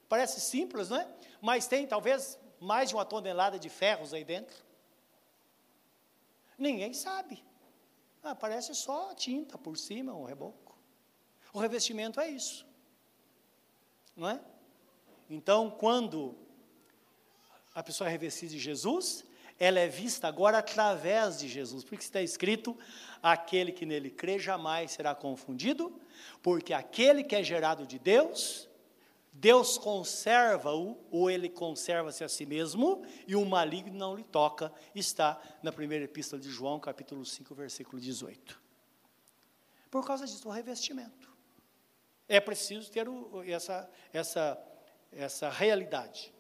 parece 0.09 0.41
simples, 0.41 0.91
não 0.91 0.99
é? 0.99 1.09
Mas 1.41 1.67
tem 1.67 1.87
talvez 1.87 2.39
mais 2.61 2.89
de 2.89 2.95
uma 2.95 3.05
tonelada 3.05 3.59
de 3.59 3.69
ferros 3.69 4.13
aí 4.13 4.25
dentro. 4.25 4.65
Ninguém 6.59 6.93
sabe. 6.93 7.45
Ah, 8.29 8.35
parece 8.35 8.75
só 8.75 9.15
tinta 9.15 9.57
por 9.57 9.79
cima, 9.79 10.13
um 10.13 10.25
reboco. 10.25 10.77
O 11.53 11.61
revestimento 11.61 12.19
é 12.19 12.29
isso. 12.29 12.67
Não 14.17 14.29
é? 14.29 14.41
Então, 15.31 15.71
quando 15.71 16.37
a 17.73 17.85
pessoa 17.85 18.09
é 18.09 18.11
revestida 18.11 18.51
de 18.51 18.59
Jesus, 18.59 19.25
ela 19.61 19.79
é 19.79 19.87
vista 19.87 20.27
agora 20.27 20.59
através 20.59 21.39
de 21.39 21.47
Jesus. 21.47 21.85
Porque 21.85 22.03
está 22.03 22.21
escrito: 22.21 22.77
aquele 23.23 23.71
que 23.71 23.87
nele 23.87 24.11
crê 24.11 24.41
jamais 24.41 24.91
será 24.91 25.15
confundido, 25.15 25.97
porque 26.43 26.73
aquele 26.73 27.23
que 27.23 27.37
é 27.37 27.45
gerado 27.45 27.87
de 27.87 27.97
Deus, 27.97 28.69
Deus 29.39 29.77
conserva-o, 29.77 30.99
ou 31.11 31.31
ele 31.31 31.51
conserva-se 31.51 32.25
a 32.25 32.29
si 32.29 32.47
mesmo, 32.47 33.05
e 33.27 33.37
o 33.37 33.45
maligno 33.45 33.95
não 33.95 34.15
lhe 34.15 34.25
toca, 34.25 34.73
está 34.95 35.39
na 35.63 35.71
primeira 35.71 36.07
epístola 36.07 36.41
de 36.41 36.49
João, 36.49 36.81
capítulo 36.81 37.23
5, 37.25 37.55
versículo 37.55 38.01
18. 38.01 38.59
Por 39.91 40.07
causa 40.07 40.27
disso, 40.27 40.49
o 40.49 40.51
revestimento. 40.51 41.31
É 42.27 42.41
preciso 42.41 42.91
ter 42.91 43.11
o, 43.11 43.43
essa, 43.43 43.89
essa, 44.11 44.59
essa 45.13 45.51
realidade. 45.51 46.33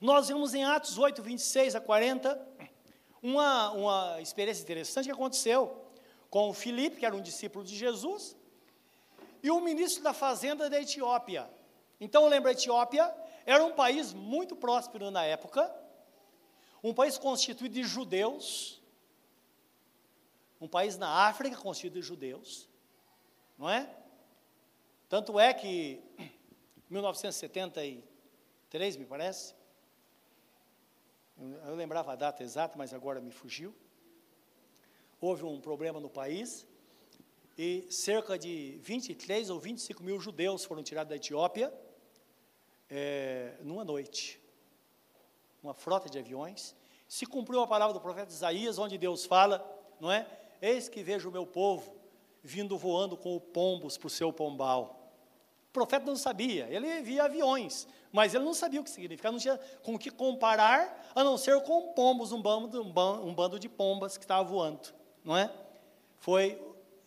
Nós 0.00 0.28
vemos 0.28 0.54
em 0.54 0.64
Atos 0.64 0.96
8, 0.96 1.20
26 1.20 1.74
a 1.74 1.80
40, 1.80 2.40
uma, 3.20 3.72
uma 3.72 4.20
experiência 4.20 4.62
interessante 4.62 5.06
que 5.06 5.12
aconteceu 5.12 5.84
com 6.30 6.48
o 6.48 6.54
Filipe, 6.54 7.00
que 7.00 7.06
era 7.06 7.16
um 7.16 7.20
discípulo 7.20 7.64
de 7.64 7.76
Jesus, 7.76 8.36
e 9.42 9.50
o 9.50 9.60
ministro 9.60 10.04
da 10.04 10.12
fazenda 10.12 10.70
da 10.70 10.80
Etiópia, 10.80 11.50
então, 12.00 12.26
lembra, 12.26 12.50
a 12.50 12.52
Etiópia 12.52 13.14
era 13.44 13.64
um 13.64 13.74
país 13.74 14.14
muito 14.14 14.56
próspero 14.56 15.10
na 15.10 15.24
época, 15.24 15.70
um 16.82 16.94
país 16.94 17.18
constituído 17.18 17.74
de 17.74 17.84
judeus, 17.84 18.80
um 20.58 20.66
país 20.66 20.96
na 20.96 21.28
África 21.28 21.54
constituído 21.56 22.00
de 22.00 22.06
judeus, 22.06 22.66
não 23.58 23.68
é? 23.68 23.94
Tanto 25.08 25.38
é 25.38 25.52
que, 25.52 26.02
em 26.18 26.32
1973, 26.88 28.96
me 28.96 29.04
parece, 29.04 29.54
eu 31.66 31.74
lembrava 31.74 32.12
a 32.12 32.16
data 32.16 32.42
exata, 32.42 32.78
mas 32.78 32.94
agora 32.94 33.20
me 33.20 33.30
fugiu, 33.30 33.74
houve 35.20 35.44
um 35.44 35.60
problema 35.60 36.00
no 36.00 36.08
país, 36.08 36.66
e 37.58 37.86
cerca 37.90 38.38
de 38.38 38.78
23 38.80 39.50
ou 39.50 39.60
25 39.60 40.02
mil 40.02 40.18
judeus 40.18 40.64
foram 40.64 40.82
tirados 40.82 41.10
da 41.10 41.16
Etiópia, 41.16 41.70
é, 42.90 43.54
numa 43.60 43.84
noite, 43.84 44.40
uma 45.62 45.72
frota 45.72 46.08
de 46.08 46.18
aviões, 46.18 46.74
se 47.08 47.26
cumpriu 47.26 47.60
a 47.60 47.66
palavra 47.66 47.94
do 47.94 48.00
profeta 48.00 48.32
Isaías, 48.32 48.78
onde 48.78 48.98
Deus 48.98 49.24
fala, 49.24 49.64
não 50.00 50.10
é? 50.10 50.26
Eis 50.60 50.88
que 50.88 51.02
vejo 51.02 51.28
o 51.28 51.32
meu 51.32 51.46
povo 51.46 51.94
vindo 52.42 52.76
voando 52.76 53.16
com 53.16 53.36
o 53.36 53.40
pombos 53.40 53.96
para 53.96 54.06
o 54.06 54.10
seu 54.10 54.32
pombal. 54.32 55.12
O 55.68 55.72
profeta 55.72 56.06
não 56.06 56.16
sabia, 56.16 56.66
ele 56.68 57.00
via 57.02 57.24
aviões, 57.24 57.86
mas 58.10 58.34
ele 58.34 58.44
não 58.44 58.54
sabia 58.54 58.80
o 58.80 58.84
que 58.84 58.90
significava, 58.90 59.32
não 59.32 59.40
tinha 59.40 59.58
com 59.82 59.94
o 59.94 59.98
que 59.98 60.10
comparar, 60.10 61.10
a 61.14 61.22
não 61.22 61.38
ser 61.38 61.60
com 61.62 61.92
pombos, 61.92 62.32
um 62.32 62.42
bando, 62.42 62.82
um 62.82 63.34
bando 63.34 63.58
de 63.58 63.68
pombas 63.68 64.16
que 64.16 64.24
estava 64.24 64.42
voando, 64.42 64.88
não 65.24 65.36
é? 65.36 65.52
Foi 66.18 66.60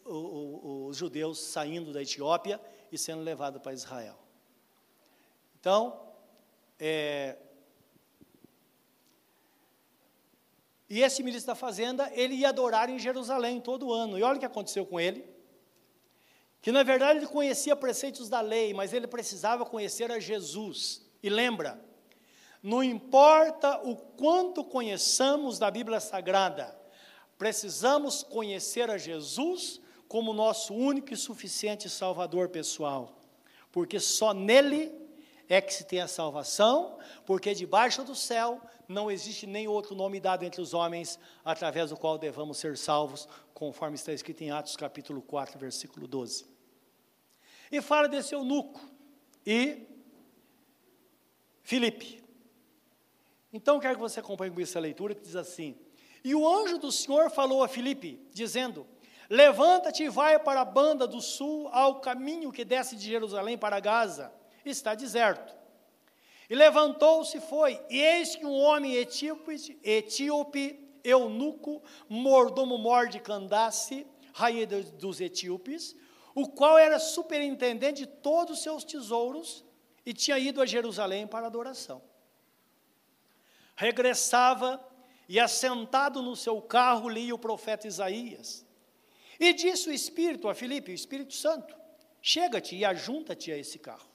o, 0.06 0.14
o, 0.14 0.88
os 0.88 0.98
judeus 0.98 1.40
saindo 1.40 1.92
da 1.92 2.02
Etiópia 2.02 2.60
e 2.92 2.98
sendo 2.98 3.22
levados 3.22 3.62
para 3.62 3.74
Israel. 3.74 4.23
Então, 5.64 5.98
é, 6.78 7.38
e 10.90 11.02
esse 11.02 11.24
ministro 11.24 11.48
da 11.48 11.56
Fazenda, 11.56 12.12
ele 12.14 12.36
ia 12.36 12.50
adorar 12.50 12.90
em 12.90 13.00
Jerusalém 13.00 13.62
todo 13.62 13.94
ano. 13.94 14.20
E 14.20 14.24
olha 14.24 14.36
o 14.36 14.40
que 14.42 14.46
aconteceu 14.46 14.86
com 14.86 15.00
ele. 15.00 15.26
Que 16.62 16.70
na 16.70 16.84
verdade 16.84 17.20
ele 17.20 17.28
conhecia 17.28 17.78
preceitos 17.78 18.28
da 18.28 18.42
lei, 18.42 18.74
mas 18.74 18.92
ele 18.92 19.08
precisava 19.08 19.66
conhecer 19.66 20.12
a 20.12 20.20
Jesus. 20.20 21.02
E 21.24 21.30
lembra, 21.30 21.82
Não 22.62 22.84
importa 22.84 23.80
o 23.88 23.96
quanto 23.96 24.66
conheçamos 24.66 25.58
da 25.58 25.72
Bíblia 25.72 26.02
Sagrada, 26.02 26.78
precisamos 27.38 28.22
conhecer 28.22 28.90
a 28.90 28.98
Jesus 28.98 29.80
como 30.10 30.34
nosso 30.34 30.74
único 30.74 31.14
e 31.14 31.18
suficiente 31.18 31.90
Salvador 31.90 32.50
pessoal, 32.50 33.18
porque 33.72 33.98
só 33.98 34.34
nele 34.34 35.03
é 35.54 35.62
que 35.62 35.74
se 35.74 35.84
tem 35.84 36.02
a 36.02 36.08
salvação, 36.08 36.98
porque 37.26 37.54
debaixo 37.54 38.04
do 38.04 38.16
céu 38.16 38.60
não 38.88 39.12
existe 39.12 39.46
nem 39.46 39.68
outro 39.68 39.94
nome 39.94 40.20
dado 40.20 40.44
entre 40.44 40.60
os 40.60 40.74
homens 40.74 41.20
através 41.46 41.92
do 41.92 41.98
qual 41.98 42.18
devamos 42.18 42.58
ser 42.58 42.76
salvos, 42.76 43.28
conforme 43.54 43.96
está 43.96 44.12
escrito 44.12 44.42
em 44.42 44.52
Atos 44.52 44.76
capítulo 44.76 45.22
4, 45.22 45.60
versículo 45.60 46.08
12. 46.08 46.46
E 47.72 47.82
fala 47.82 48.08
desse 48.08 48.34
eunuco 48.34 48.82
e 49.46 49.88
Filipe. 51.62 52.24
Então, 53.52 53.80
quero 53.80 53.96
que 53.96 54.02
você 54.02 54.20
acompanhe 54.20 54.52
com 54.52 54.60
essa 54.60 54.80
leitura 54.80 55.14
que 55.14 55.22
diz 55.22 55.36
assim: 55.36 55.78
E 56.24 56.34
o 56.34 56.48
anjo 56.48 56.80
do 56.80 56.92
Senhor 56.92 57.30
falou 57.30 57.64
a 57.64 57.68
Filipe, 57.68 58.28
dizendo: 58.34 58.88
Levanta-te 59.30 60.04
e 60.04 60.10
vai 60.10 60.40
para 60.40 60.62
a 60.62 60.66
banda 60.66 61.06
do 61.06 61.22
sul, 61.22 61.68
ao 61.70 62.02
caminho 62.02 62.52
que 62.52 62.66
desce 62.66 62.96
de 62.96 63.06
Jerusalém 63.06 63.56
para 63.56 63.80
Gaza 63.80 64.34
está 64.70 64.96
deserto. 64.96 65.56
E 66.50 66.56
levantou-se 66.56 67.38
e 67.38 67.42
foi, 67.42 67.82
e 67.90 68.00
eis 68.00 68.36
que 68.36 68.46
um 68.46 68.60
homem 68.60 68.96
etíope, 68.96 69.80
etíope 69.84 70.80
eunuco, 71.04 71.82
mordomo 72.08 72.78
mor 72.78 73.08
de 73.08 73.20
Candace, 73.20 74.06
rainha 74.34 74.68
dos 74.68 75.22
etíopes, 75.22 75.96
o 76.36 76.48
qual 76.48 76.78
era 76.78 77.00
superintendente 77.00 78.06
de 78.06 78.08
todos 78.08 78.58
os 78.58 78.64
seus 78.64 78.84
tesouros 78.84 79.64
e 80.06 80.14
tinha 80.14 80.38
ido 80.38 80.62
a 80.62 80.66
Jerusalém 80.66 81.28
para 81.28 81.48
adoração. 81.48 82.02
Regressava 83.76 84.84
e, 85.28 85.40
assentado 85.40 86.22
no 86.22 86.36
seu 86.36 86.62
carro, 86.62 87.10
lia 87.10 87.34
o 87.34 87.40
profeta 87.40 87.88
Isaías. 87.88 88.66
E 89.40 89.54
disse 89.54 89.90
o 89.90 89.94
Espírito 89.94 90.48
a 90.48 90.54
Filipe, 90.54 90.92
o 90.92 90.96
Espírito 90.96 91.34
Santo: 91.34 91.76
Chega-te 92.22 92.76
e 92.76 92.86
ajunta-te 92.86 93.52
a 93.52 93.58
esse 93.58 93.80
carro. 93.80 94.13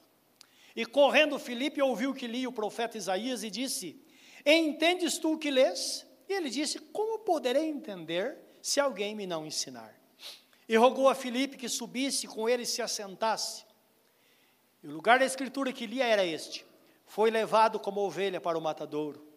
E 0.75 0.85
correndo 0.85 1.39
Filipe 1.39 1.81
ouviu 1.81 2.13
que 2.13 2.27
lia 2.27 2.47
o 2.47 2.53
profeta 2.53 2.97
Isaías 2.97 3.43
e 3.43 3.49
disse: 3.49 4.01
Entendes 4.45 5.17
tu 5.17 5.33
o 5.33 5.37
que 5.37 5.51
lês? 5.51 6.05
E 6.27 6.33
ele 6.33 6.49
disse: 6.49 6.79
Como 6.79 7.19
poderei 7.19 7.67
entender 7.67 8.37
se 8.61 8.79
alguém 8.79 9.15
me 9.15 9.25
não 9.25 9.45
ensinar? 9.45 9.99
E 10.67 10.75
rogou 10.75 11.09
a 11.09 11.15
Filipe 11.15 11.57
que 11.57 11.67
subisse 11.67 12.27
com 12.27 12.47
ele 12.47 12.63
e 12.63 12.67
se 12.67 12.81
assentasse. 12.81 13.65
E 14.83 14.87
o 14.87 14.91
lugar 14.91 15.19
da 15.19 15.25
escritura 15.25 15.73
que 15.73 15.87
lia 15.87 16.05
era 16.05 16.23
este: 16.23 16.65
Foi 17.05 17.31
levado 17.31 17.79
como 17.79 18.01
ovelha 18.01 18.39
para 18.39 18.57
o 18.57 18.61
matadouro. 18.61 19.27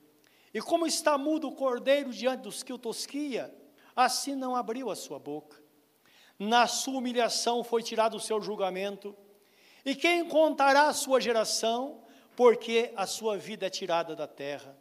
E 0.55 0.61
como 0.61 0.87
está 0.87 1.17
mudo 1.17 1.49
o 1.49 1.55
cordeiro 1.55 2.13
diante 2.13 2.43
dos 2.43 2.63
que 2.63 2.73
o 2.73 2.79
tosquia, 2.79 3.55
assim 3.97 4.35
não 4.35 4.55
abriu 4.55 4.91
a 4.91 4.97
sua 4.97 5.19
boca. 5.19 5.63
Na 6.39 6.67
sua 6.67 6.99
humilhação 6.99 7.65
foi 7.65 7.83
tirado 7.83 8.17
o 8.17 8.21
seu 8.21 8.41
julgamento 8.41 9.17
e 9.85 9.95
quem 9.95 10.25
contará 10.29 10.89
a 10.89 10.95
sua 10.95 11.21
geração, 11.21 12.03
porque 12.37 12.93
a 12.97 13.07
sua 13.07 13.37
vida 13.37 13.67
é 13.67 13.71
tirada 13.71 14.15
da 14.15 14.27
terra? 14.27 14.77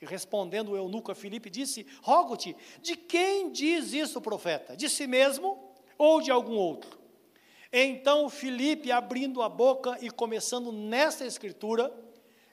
E 0.00 0.06
respondendo 0.06 0.72
o 0.72 0.76
eunuco 0.76 1.12
a 1.12 1.14
Filipe, 1.14 1.48
disse: 1.48 1.86
Rogo-te, 2.02 2.56
de 2.80 2.96
quem 2.96 3.50
diz 3.50 3.92
isso 3.92 4.18
o 4.18 4.22
profeta? 4.22 4.76
De 4.76 4.88
si 4.88 5.06
mesmo 5.06 5.72
ou 5.96 6.20
de 6.20 6.30
algum 6.30 6.56
outro? 6.56 6.98
Então 7.72 8.28
Filipe, 8.28 8.92
abrindo 8.92 9.42
a 9.42 9.48
boca 9.48 9.98
e 10.00 10.10
começando 10.10 10.70
nesta 10.70 11.26
escritura, 11.26 11.92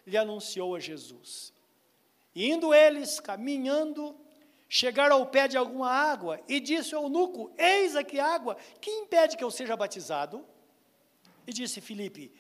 lhe 0.06 0.18
anunciou 0.18 0.76
a 0.76 0.80
Jesus. 0.80 1.54
E 2.34 2.50
indo 2.50 2.74
eles, 2.74 3.20
caminhando, 3.20 4.16
chegaram 4.68 5.18
ao 5.18 5.26
pé 5.26 5.48
de 5.48 5.58
alguma 5.58 5.92
água, 5.92 6.40
e 6.48 6.60
disse 6.60 6.96
ao 6.96 7.04
eunuco: 7.04 7.52
Eis 7.58 7.96
aqui 7.96 8.20
água, 8.20 8.56
que 8.80 8.90
impede 8.90 9.38
que 9.38 9.44
eu 9.44 9.52
seja 9.52 9.76
batizado? 9.76 10.46
E 11.52 11.54
disse 11.54 11.82
Filipe: 11.82 12.32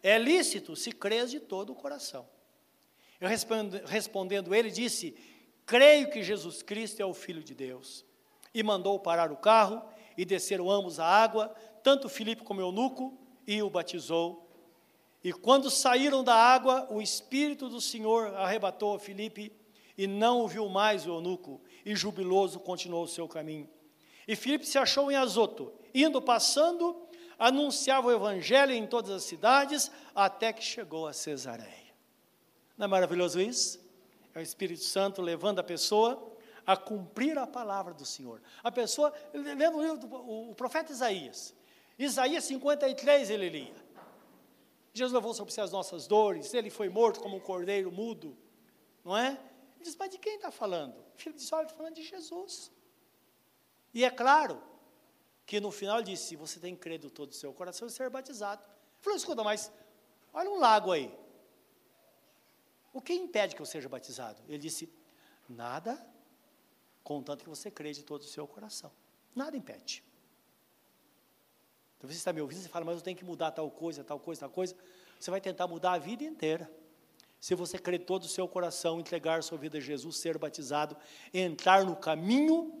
É 0.00 0.16
lícito 0.16 0.76
se 0.76 0.92
crês 0.92 1.28
de 1.28 1.40
todo 1.40 1.72
o 1.72 1.74
coração. 1.74 2.24
Eu 3.20 3.28
respondendo 3.84 4.54
ele, 4.54 4.70
disse: 4.70 5.16
Creio 5.66 6.08
que 6.08 6.22
Jesus 6.22 6.62
Cristo 6.62 7.00
é 7.00 7.04
o 7.04 7.12
Filho 7.12 7.42
de 7.42 7.52
Deus. 7.52 8.04
E 8.54 8.62
mandou 8.62 8.96
parar 9.00 9.32
o 9.32 9.36
carro 9.36 9.82
e 10.16 10.24
desceram 10.24 10.70
ambos 10.70 11.00
a 11.00 11.04
água, 11.04 11.48
tanto 11.82 12.08
Filipe 12.08 12.44
como 12.44 12.60
eunuco, 12.60 13.18
e 13.44 13.60
o 13.60 13.68
batizou. 13.68 14.48
E 15.24 15.32
quando 15.32 15.68
saíram 15.68 16.22
da 16.22 16.36
água, 16.36 16.86
o 16.92 17.02
Espírito 17.02 17.68
do 17.68 17.80
Senhor 17.80 18.32
arrebatou 18.36 18.94
a 18.94 19.00
Filipe 19.00 19.52
e 19.98 20.06
não 20.06 20.42
o 20.42 20.48
viu 20.48 20.68
mais 20.68 21.06
o 21.06 21.10
eunuco, 21.10 21.60
e 21.84 21.96
jubiloso 21.96 22.60
continuou 22.60 23.02
o 23.02 23.08
seu 23.08 23.26
caminho. 23.26 23.68
E 24.28 24.36
Filipe 24.36 24.64
se 24.64 24.78
achou 24.78 25.10
em 25.10 25.16
Azoto, 25.16 25.72
indo 25.92 26.22
passando, 26.22 27.09
anunciava 27.40 28.08
o 28.08 28.12
evangelho 28.12 28.72
em 28.72 28.86
todas 28.86 29.10
as 29.10 29.24
cidades, 29.24 29.90
até 30.14 30.52
que 30.52 30.62
chegou 30.62 31.06
a 31.06 31.12
Cesareia. 31.14 31.90
Não 32.76 32.84
é 32.84 32.88
maravilhoso 32.88 33.40
isso? 33.40 33.80
É 34.34 34.38
o 34.38 34.42
Espírito 34.42 34.84
Santo 34.84 35.22
levando 35.22 35.58
a 35.58 35.64
pessoa 35.64 36.30
a 36.66 36.76
cumprir 36.76 37.38
a 37.38 37.46
palavra 37.46 37.94
do 37.94 38.04
Senhor. 38.04 38.42
A 38.62 38.70
pessoa, 38.70 39.12
lendo 39.32 39.78
o 39.78 39.82
livro 39.82 39.98
do 39.98 40.14
o, 40.14 40.54
profeta 40.54 40.92
Isaías, 40.92 41.54
Isaías 41.98 42.44
53 42.44 43.30
ele 43.30 43.48
lia. 43.48 43.74
Jesus 44.92 45.12
levou 45.12 45.32
sobre 45.32 45.52
si 45.52 45.60
as 45.60 45.72
nossas 45.72 46.06
dores, 46.06 46.52
ele 46.52 46.68
foi 46.68 46.88
morto 46.88 47.20
como 47.20 47.36
um 47.36 47.40
cordeiro 47.40 47.90
mudo, 47.90 48.36
não 49.02 49.16
é? 49.16 49.28
Ele 49.76 49.84
diz, 49.84 49.96
mas 49.96 50.10
de 50.10 50.18
quem 50.18 50.34
está 50.34 50.50
falando? 50.50 50.94
O 50.94 51.18
filho 51.18 51.34
disse, 51.34 51.54
olha, 51.54 51.64
está 51.64 51.74
falando 51.74 51.94
de 51.94 52.02
Jesus. 52.02 52.70
E 53.94 54.04
é 54.04 54.10
claro, 54.10 54.62
que 55.50 55.58
no 55.58 55.72
final 55.72 56.00
disse: 56.00 56.36
Você 56.36 56.60
tem 56.60 56.76
de 56.76 57.10
todo 57.10 57.30
o 57.30 57.34
seu 57.34 57.52
coração 57.52 57.88
e 57.88 57.90
ser 57.90 58.08
batizado. 58.08 58.62
Ele 58.62 59.02
falou: 59.02 59.16
Escuta, 59.16 59.42
mas 59.42 59.72
olha 60.32 60.48
um 60.48 60.60
lago 60.60 60.92
aí. 60.92 61.12
O 62.92 63.00
que 63.02 63.12
impede 63.12 63.56
que 63.56 63.60
eu 63.60 63.66
seja 63.66 63.88
batizado? 63.88 64.40
Ele 64.46 64.58
disse: 64.58 64.88
Nada, 65.48 66.00
contanto 67.02 67.42
que 67.42 67.50
você 67.50 67.68
crê 67.68 67.92
de 67.92 68.04
todo 68.04 68.20
o 68.20 68.30
seu 68.36 68.46
coração. 68.46 68.92
Nada 69.34 69.56
impede. 69.56 70.04
Então 71.98 72.08
você 72.08 72.16
está 72.16 72.32
me 72.32 72.40
ouvindo, 72.40 72.60
você 72.62 72.68
fala, 72.68 72.84
mas 72.84 72.98
eu 72.98 73.02
tenho 73.02 73.16
que 73.16 73.24
mudar 73.24 73.50
tal 73.50 73.68
coisa, 73.72 74.04
tal 74.04 74.20
coisa, 74.20 74.42
tal 74.42 74.50
coisa. 74.50 74.76
Você 75.18 75.32
vai 75.32 75.40
tentar 75.40 75.66
mudar 75.66 75.94
a 75.94 75.98
vida 75.98 76.22
inteira. 76.22 76.70
Se 77.40 77.56
você 77.56 77.76
crer 77.76 78.04
todo 78.04 78.22
o 78.22 78.28
seu 78.28 78.46
coração, 78.46 79.00
entregar 79.00 79.42
sua 79.42 79.58
vida 79.58 79.78
a 79.78 79.80
Jesus, 79.80 80.16
ser 80.16 80.38
batizado, 80.38 80.96
entrar 81.34 81.84
no 81.84 81.96
caminho 81.96 82.79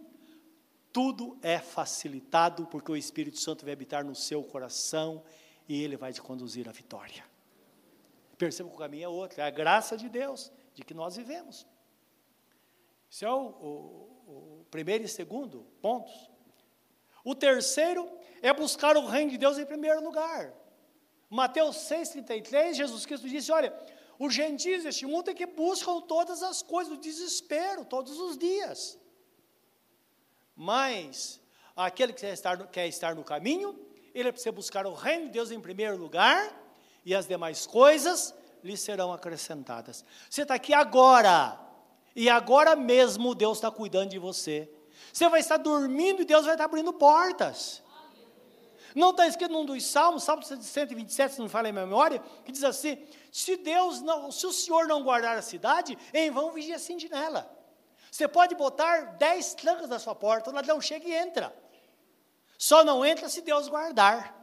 tudo 0.92 1.38
é 1.42 1.58
facilitado 1.58 2.66
porque 2.66 2.90
o 2.90 2.96
Espírito 2.96 3.38
Santo 3.38 3.64
vai 3.64 3.72
habitar 3.72 4.04
no 4.04 4.14
seu 4.14 4.42
coração 4.42 5.22
e 5.68 5.82
ele 5.82 5.96
vai 5.96 6.12
te 6.12 6.20
conduzir 6.20 6.68
à 6.68 6.72
vitória. 6.72 7.24
Perceba 8.36 8.68
que 8.68 8.74
o 8.74 8.78
caminho 8.78 9.04
é 9.04 9.08
outro, 9.08 9.40
é 9.40 9.44
a 9.44 9.50
graça 9.50 9.96
de 9.96 10.08
Deus 10.08 10.50
de 10.74 10.84
que 10.84 10.94
nós 10.94 11.16
vivemos. 11.16 11.66
Esse 13.10 13.24
é 13.24 13.30
o, 13.30 13.40
o, 13.40 14.60
o 14.60 14.66
primeiro 14.70 15.04
e 15.04 15.08
segundo 15.08 15.66
pontos. 15.80 16.30
O 17.24 17.34
terceiro 17.34 18.08
é 18.40 18.52
buscar 18.52 18.96
o 18.96 19.06
reino 19.06 19.30
de 19.30 19.38
Deus 19.38 19.58
em 19.58 19.66
primeiro 19.66 20.02
lugar. 20.02 20.52
Mateus 21.28 21.76
6,33, 21.88 22.74
Jesus 22.74 23.06
Cristo 23.06 23.28
disse: 23.28 23.52
Olha, 23.52 23.72
os 24.18 24.34
gentios 24.34 24.84
deste 24.84 25.06
mundo 25.06 25.30
é 25.30 25.34
que 25.34 25.46
buscam 25.46 26.00
todas 26.00 26.42
as 26.42 26.62
coisas 26.62 26.92
do 26.94 27.00
desespero, 27.00 27.84
todos 27.84 28.18
os 28.18 28.36
dias. 28.36 28.98
Mas 30.62 31.40
aquele 31.74 32.12
que 32.12 32.20
quer 32.20 32.34
estar, 32.34 32.66
quer 32.66 32.86
estar 32.86 33.14
no 33.14 33.24
caminho, 33.24 33.80
ele 34.14 34.30
precisa 34.30 34.52
buscar 34.52 34.86
o 34.86 34.92
reino 34.92 35.24
de 35.24 35.30
Deus 35.30 35.50
em 35.50 35.58
primeiro 35.58 35.96
lugar, 35.96 36.54
e 37.02 37.14
as 37.14 37.26
demais 37.26 37.66
coisas 37.66 38.34
lhe 38.62 38.76
serão 38.76 39.10
acrescentadas. 39.10 40.04
Você 40.28 40.42
está 40.42 40.52
aqui 40.52 40.74
agora, 40.74 41.58
e 42.14 42.28
agora 42.28 42.76
mesmo 42.76 43.34
Deus 43.34 43.56
está 43.56 43.70
cuidando 43.70 44.10
de 44.10 44.18
você. 44.18 44.70
Você 45.10 45.26
vai 45.30 45.40
estar 45.40 45.56
dormindo 45.56 46.20
e 46.20 46.26
Deus 46.26 46.44
vai 46.44 46.52
estar 46.52 46.66
abrindo 46.66 46.92
portas. 46.92 47.82
Não 48.94 49.12
está 49.12 49.26
escrito 49.26 49.52
num 49.52 49.64
dos 49.64 49.82
salmos, 49.86 50.24
Salmo 50.24 50.42
127, 50.42 51.36
se 51.36 51.40
não 51.40 51.48
fala 51.48 51.70
em 51.70 51.72
memória, 51.72 52.22
que 52.44 52.52
diz 52.52 52.64
assim: 52.64 52.98
se 53.32 53.56
Deus 53.56 54.02
não, 54.02 54.30
se 54.30 54.46
o 54.46 54.52
Senhor 54.52 54.86
não 54.86 55.02
guardar 55.02 55.38
a 55.38 55.42
cidade, 55.42 55.96
em 56.12 56.30
vão 56.30 56.52
vigia 56.52 56.76
assim 56.76 56.98
de 56.98 57.08
nela. 57.08 57.59
Você 58.10 58.26
pode 58.26 58.54
botar 58.54 59.16
dez 59.16 59.54
trancas 59.54 59.88
na 59.88 59.98
sua 59.98 60.14
porta, 60.14 60.50
o 60.50 60.52
ladrão 60.52 60.80
chega 60.80 61.06
e 61.06 61.14
entra. 61.14 61.54
Só 62.58 62.84
não 62.84 63.04
entra 63.04 63.28
se 63.28 63.40
Deus 63.40 63.68
guardar. 63.68 64.36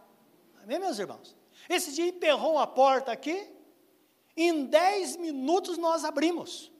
Amém, 0.64 0.80
meus 0.80 0.98
irmãos? 0.98 1.36
Esse 1.70 1.92
dia 1.92 2.08
emperrou 2.08 2.58
a 2.58 2.66
porta 2.66 3.12
aqui, 3.12 3.50
em 4.36 4.66
dez 4.66 5.16
minutos 5.18 5.78
nós 5.78 6.06
abrimos. 6.06 6.72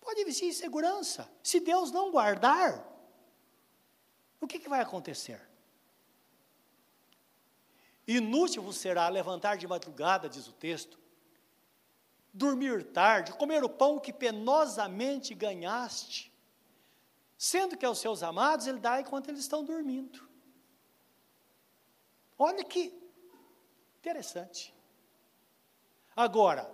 Pode 0.00 0.20
existir 0.20 0.46
insegurança. 0.46 1.30
Se 1.42 1.58
Deus 1.58 1.90
não 1.90 2.10
guardar, 2.10 2.86
o 4.40 4.46
que, 4.46 4.58
que 4.58 4.68
vai 4.68 4.80
acontecer? 4.80 5.40
Inútil 8.06 8.70
será 8.72 9.08
levantar 9.08 9.56
de 9.56 9.66
madrugada, 9.66 10.28
diz 10.28 10.46
o 10.48 10.52
texto, 10.52 10.98
dormir 12.32 12.84
tarde, 12.92 13.32
comer 13.34 13.62
o 13.62 13.68
pão 13.68 13.98
que 13.98 14.12
penosamente 14.12 15.34
ganhaste, 15.34 16.32
sendo 17.36 17.76
que 17.76 17.84
aos 17.84 17.98
seus 17.98 18.22
amados 18.22 18.66
ele 18.66 18.78
dá 18.78 19.00
enquanto 19.00 19.28
eles 19.28 19.40
estão 19.40 19.64
dormindo. 19.64 20.26
Olha 22.38 22.64
que 22.64 22.92
interessante. 23.98 24.74
Agora, 26.16 26.68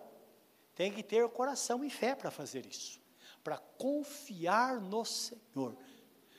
tem 0.74 0.92
que 0.92 1.02
ter 1.02 1.28
coração 1.30 1.84
e 1.84 1.90
fé 1.90 2.14
para 2.14 2.30
fazer 2.30 2.64
isso, 2.64 3.00
para 3.42 3.58
confiar 3.58 4.80
no 4.80 5.04
Senhor. 5.04 5.76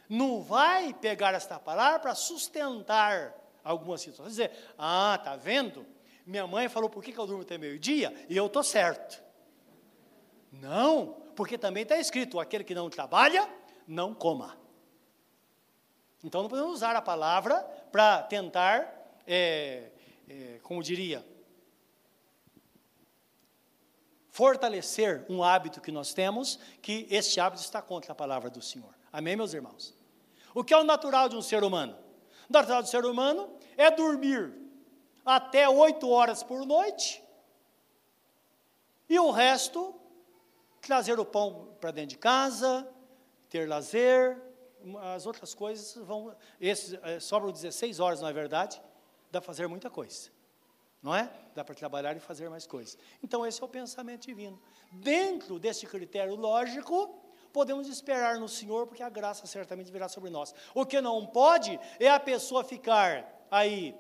Não 0.08 0.42
vai 0.42 0.94
pegar 0.94 1.34
esta 1.34 1.60
palavra 1.60 2.00
para 2.00 2.16
sustentar 2.16 3.36
algumas 3.64 4.02
situações, 4.02 4.32
dizer, 4.32 4.74
ah, 4.78 5.20
tá 5.24 5.36
vendo? 5.36 5.86
Minha 6.30 6.46
mãe 6.46 6.70
falou 6.70 6.92
por 6.92 7.04
que, 7.04 7.12
que 7.12 7.18
eu 7.18 7.26
durmo 7.26 7.42
até 7.42 7.58
meio-dia 7.58 8.14
e 8.30 8.38
eu 8.38 8.46
estou 8.46 8.62
certo. 8.62 9.20
Não, 10.52 11.18
porque 11.36 11.58
também 11.58 11.82
está 11.82 11.98
escrito: 11.98 12.40
aquele 12.40 12.64
que 12.64 12.76
não 12.76 12.88
trabalha, 12.88 13.50
não 13.88 14.14
coma. 14.14 14.56
Então 16.24 16.44
não 16.44 16.50
podemos 16.50 16.72
usar 16.72 16.96
a 16.96 17.02
palavra 17.02 17.56
para 17.92 18.22
tentar 18.22 19.18
é, 19.26 19.90
é, 20.30 20.60
como 20.62 20.84
diria, 20.84 21.26
fortalecer 24.30 25.26
um 25.28 25.44
hábito 25.44 25.82
que 25.82 25.92
nós 25.92 26.14
temos, 26.14 26.60
que 26.80 27.08
este 27.10 27.40
hábito 27.40 27.64
está 27.64 27.82
contra 27.82 28.12
a 28.12 28.16
palavra 28.16 28.52
do 28.52 28.62
Senhor. 28.62 28.94
Amém, 29.12 29.36
meus 29.36 29.56
irmãos? 29.56 29.98
O 30.54 30.64
que 30.64 30.76
é 30.76 30.78
o 30.78 30.84
natural 30.84 31.28
de 31.28 31.36
um 31.36 31.42
ser 31.42 31.64
humano? 31.64 31.98
O 32.48 32.54
natural 32.54 32.84
do 32.84 32.88
ser 32.88 33.04
humano 33.04 33.50
é 33.76 33.90
dormir 33.90 34.69
até 35.36 35.68
oito 35.70 36.10
horas 36.10 36.44
por 36.44 36.66
noite 36.66 37.24
e 39.08 39.20
o 39.20 39.32
resto 39.32 39.96
trazer 40.82 41.20
o 41.20 41.26
pão 41.26 41.76
para 41.80 41.92
dentro 41.92 42.12
de 42.12 42.18
casa, 42.18 42.88
ter 43.50 43.68
lazer, 43.68 44.42
as 45.16 45.26
outras 45.26 45.54
coisas 45.54 45.96
vão. 46.06 46.36
Esses, 46.60 46.94
é, 47.04 47.20
sobram 47.20 47.52
16 47.52 48.00
horas, 48.00 48.22
não 48.22 48.28
é 48.28 48.34
verdade? 48.34 48.82
dá 49.32 49.40
para 49.40 49.46
fazer 49.46 49.68
muita 49.68 49.90
coisa. 49.90 50.30
Não 51.02 51.16
é? 51.16 51.32
Dá 51.56 51.64
para 51.64 51.76
trabalhar 51.76 52.16
e 52.18 52.20
fazer 52.20 52.50
mais 52.50 52.68
coisas. 52.68 52.98
Então, 53.24 53.46
esse 53.46 53.62
é 53.62 53.66
o 53.66 53.70
pensamento 53.70 54.26
divino. 54.26 54.60
Dentro 54.92 55.58
desse 55.58 55.86
critério 55.86 56.36
lógico, 56.36 57.24
podemos 57.54 57.88
esperar 57.88 58.38
no 58.38 58.50
Senhor, 58.50 58.86
porque 58.86 59.02
a 59.02 59.10
graça 59.10 59.48
certamente 59.48 59.92
virá 59.92 60.10
sobre 60.10 60.30
nós. 60.30 60.54
O 60.74 60.86
que 60.86 61.00
não 61.00 61.26
pode 61.26 61.80
é 62.00 62.10
a 62.10 62.20
pessoa 62.20 62.64
ficar 62.64 63.46
aí 63.50 63.96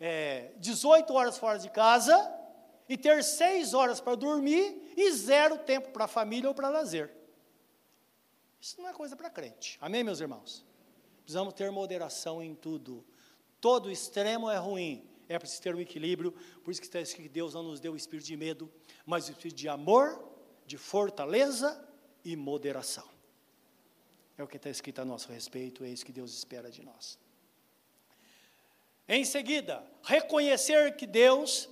é, 0.00 0.52
18 0.58 1.12
horas 1.12 1.38
fora 1.38 1.58
de 1.58 1.70
casa 1.70 2.14
e 2.88 2.96
ter 2.96 3.22
6 3.22 3.74
horas 3.74 4.00
para 4.00 4.14
dormir 4.14 4.92
e 4.96 5.12
zero 5.12 5.58
tempo 5.58 5.90
para 5.90 6.04
a 6.04 6.08
família 6.08 6.48
ou 6.48 6.54
para 6.54 6.68
lazer. 6.68 7.12
Isso 8.60 8.80
não 8.80 8.88
é 8.88 8.92
coisa 8.92 9.14
para 9.16 9.30
crente. 9.30 9.78
Amém, 9.80 10.02
meus 10.02 10.20
irmãos? 10.20 10.64
Precisamos 11.22 11.54
ter 11.54 11.70
moderação 11.70 12.42
em 12.42 12.54
tudo. 12.54 13.04
Todo 13.60 13.90
extremo 13.90 14.50
é 14.50 14.56
ruim. 14.56 15.08
É 15.28 15.38
preciso 15.38 15.62
ter 15.62 15.74
um 15.74 15.80
equilíbrio. 15.80 16.32
Por 16.62 16.70
isso 16.70 16.80
que 16.80 16.86
está 16.86 17.00
escrito 17.00 17.24
que 17.24 17.28
Deus 17.28 17.54
não 17.54 17.62
nos 17.62 17.80
deu 17.80 17.92
o 17.92 17.96
espírito 17.96 18.26
de 18.26 18.36
medo, 18.36 18.72
mas 19.04 19.28
o 19.28 19.32
espírito 19.32 19.56
de 19.56 19.68
amor, 19.68 20.24
de 20.66 20.78
fortaleza 20.78 21.84
e 22.24 22.36
moderação. 22.36 23.08
É 24.38 24.42
o 24.42 24.46
que 24.46 24.56
está 24.56 24.68
escrito 24.68 25.00
a 25.00 25.04
nosso 25.04 25.32
respeito, 25.32 25.82
é 25.82 25.88
isso 25.88 26.04
que 26.04 26.12
Deus 26.12 26.32
espera 26.32 26.70
de 26.70 26.84
nós. 26.84 27.18
Em 29.08 29.24
seguida, 29.24 29.84
reconhecer 30.02 30.96
que 30.96 31.06
Deus, 31.06 31.68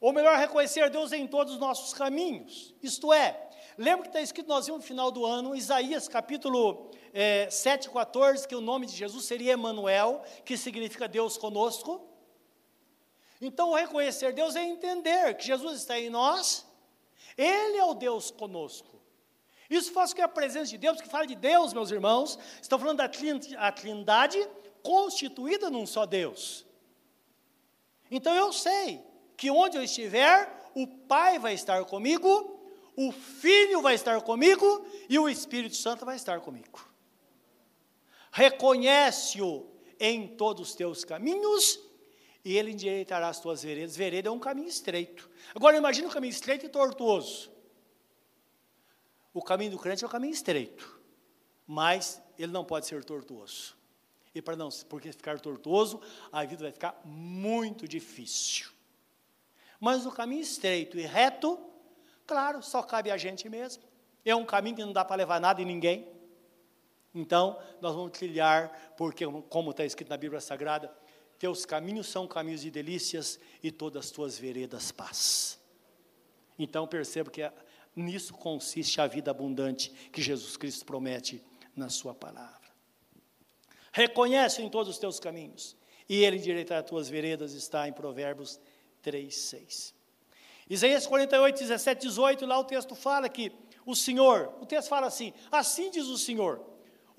ou 0.00 0.12
melhor, 0.12 0.38
reconhecer 0.38 0.88
Deus 0.88 1.12
em 1.12 1.26
todos 1.26 1.54
os 1.54 1.60
nossos 1.60 1.92
caminhos. 1.92 2.74
Isto 2.82 3.12
é, 3.12 3.50
lembra 3.76 4.02
que 4.02 4.08
está 4.08 4.22
escrito, 4.22 4.48
nós 4.48 4.64
vimos 4.64 4.80
no 4.80 4.86
final 4.86 5.10
do 5.10 5.26
ano, 5.26 5.54
Isaías 5.54 6.08
capítulo 6.08 6.90
é, 7.12 7.48
7,14, 7.48 8.46
que 8.46 8.54
o 8.54 8.62
nome 8.62 8.86
de 8.86 8.96
Jesus 8.96 9.26
seria 9.26 9.52
Emanuel, 9.52 10.22
que 10.44 10.56
significa 10.56 11.06
Deus 11.06 11.36
conosco. 11.36 12.08
Então, 13.40 13.74
reconhecer 13.74 14.32
Deus 14.32 14.56
é 14.56 14.62
entender 14.62 15.34
que 15.36 15.44
Jesus 15.44 15.80
está 15.80 15.98
em 15.98 16.08
nós, 16.08 16.66
Ele 17.36 17.76
é 17.76 17.84
o 17.84 17.94
Deus 17.94 18.30
conosco. 18.30 18.98
Isso 19.68 19.92
faz 19.92 20.12
com 20.12 20.16
que 20.16 20.22
a 20.22 20.28
presença 20.28 20.70
de 20.70 20.78
Deus, 20.78 20.98
que 20.98 21.08
fala 21.08 21.26
de 21.26 21.34
Deus, 21.34 21.74
meus 21.74 21.90
irmãos, 21.90 22.38
estão 22.60 22.78
falando 22.78 22.98
da 22.98 23.08
trindade 23.08 24.48
constituída 24.88 25.68
num 25.70 25.86
só 25.86 26.06
Deus. 26.06 26.64
Então 28.10 28.34
eu 28.34 28.52
sei 28.52 29.02
que 29.36 29.50
onde 29.50 29.76
eu 29.76 29.82
estiver, 29.82 30.70
o 30.74 30.86
Pai 30.86 31.38
vai 31.38 31.54
estar 31.54 31.84
comigo, 31.84 32.30
o 32.96 33.12
Filho 33.12 33.82
vai 33.82 33.94
estar 33.94 34.20
comigo 34.22 34.86
e 35.08 35.18
o 35.18 35.28
Espírito 35.28 35.76
Santo 35.76 36.06
vai 36.06 36.16
estar 36.16 36.40
comigo 36.40 36.88
reconhece-o 38.38 39.66
em 39.98 40.28
todos 40.28 40.68
os 40.68 40.74
teus 40.74 41.04
caminhos, 41.04 41.80
e 42.44 42.56
ele 42.56 42.70
endireitará 42.70 43.28
as 43.28 43.40
tuas 43.40 43.62
veredas. 43.62 43.96
Vereda 43.96 44.28
é 44.28 44.32
um 44.32 44.38
caminho 44.38 44.68
estreito. 44.68 45.28
Agora 45.54 45.76
imagine 45.76 46.06
um 46.06 46.10
caminho 46.10 46.30
estreito 46.30 46.64
e 46.64 46.68
tortuoso. 46.68 47.50
O 49.34 49.42
caminho 49.42 49.72
do 49.72 49.78
crente 49.78 50.04
é 50.04 50.06
o 50.06 50.10
caminho 50.10 50.32
estreito, 50.32 51.00
mas 51.66 52.22
ele 52.38 52.52
não 52.52 52.64
pode 52.64 52.86
ser 52.86 53.04
tortuoso. 53.04 53.76
E 54.38 54.42
para 54.42 54.54
não, 54.54 54.68
porque 54.88 55.10
ficar 55.10 55.40
tortuoso, 55.40 56.00
a 56.30 56.44
vida 56.44 56.62
vai 56.62 56.70
ficar 56.70 57.00
muito 57.04 57.88
difícil. 57.88 58.68
Mas 59.80 60.06
o 60.06 60.12
caminho 60.12 60.42
estreito 60.42 60.96
e 60.96 61.02
reto, 61.02 61.58
claro, 62.24 62.62
só 62.62 62.80
cabe 62.80 63.10
a 63.10 63.16
gente 63.16 63.48
mesmo. 63.48 63.82
É 64.24 64.36
um 64.36 64.46
caminho 64.46 64.76
que 64.76 64.84
não 64.84 64.92
dá 64.92 65.04
para 65.04 65.16
levar 65.16 65.40
nada 65.40 65.60
e 65.60 65.64
ninguém. 65.64 66.06
Então, 67.12 67.58
nós 67.80 67.96
vamos 67.96 68.12
trilhar, 68.12 68.94
porque, 68.96 69.24
como 69.48 69.72
está 69.72 69.84
escrito 69.84 70.10
na 70.10 70.16
Bíblia 70.16 70.40
Sagrada, 70.40 70.96
teus 71.36 71.66
caminhos 71.66 72.06
são 72.06 72.28
caminhos 72.28 72.60
de 72.60 72.70
delícias 72.70 73.40
e 73.60 73.72
todas 73.72 74.06
as 74.06 74.10
tuas 74.12 74.38
veredas 74.38 74.92
paz. 74.92 75.58
Então, 76.56 76.86
percebo 76.86 77.28
que 77.28 77.42
nisso 77.96 78.32
consiste 78.34 79.00
a 79.00 79.08
vida 79.08 79.32
abundante 79.32 79.90
que 80.12 80.22
Jesus 80.22 80.56
Cristo 80.56 80.84
promete 80.84 81.42
na 81.74 81.88
Sua 81.88 82.14
palavra. 82.14 82.67
Reconhece 83.98 84.62
em 84.62 84.68
todos 84.68 84.88
os 84.88 84.98
teus 84.98 85.18
caminhos, 85.18 85.76
e 86.08 86.22
Ele 86.24 86.36
endireitará 86.36 86.80
as 86.80 86.86
tuas 86.86 87.08
veredas, 87.08 87.52
está 87.52 87.88
em 87.88 87.92
Provérbios 87.92 88.60
3, 89.02 89.34
6. 89.34 89.94
Isaías 90.70 91.06
48, 91.06 91.58
17, 91.58 92.02
18, 92.02 92.46
lá 92.46 92.58
o 92.58 92.64
texto 92.64 92.94
fala 92.94 93.28
que 93.28 93.50
o 93.84 93.96
Senhor, 93.96 94.54
o 94.60 94.66
texto 94.66 94.88
fala 94.88 95.08
assim: 95.08 95.32
assim 95.50 95.90
diz 95.90 96.06
o 96.06 96.16
Senhor 96.16 96.64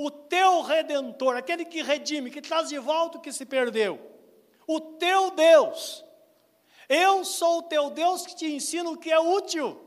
o 0.02 0.10
teu 0.10 0.62
redentor, 0.62 1.36
aquele 1.36 1.65
que 1.65 1.82
redime, 1.82 2.32
que 2.32 2.42
traz 2.42 2.70
de 2.70 2.80
volta 2.80 3.18
o 3.18 3.22
que 3.22 3.34
se 3.34 3.46
perdeu, 3.46 4.00
o 4.65 4.80
teu 4.80 5.30
Deus. 5.32 6.06
Eu 6.88 7.26
sou 7.26 7.58
o 7.58 7.63
teu 7.63 7.89
Deus 7.89 8.26
que 8.26 8.34
te 8.34 8.46
ensina 8.46 8.89
o 8.89 8.98
que 8.98 9.12
é 9.12 9.20
útil 9.20 9.78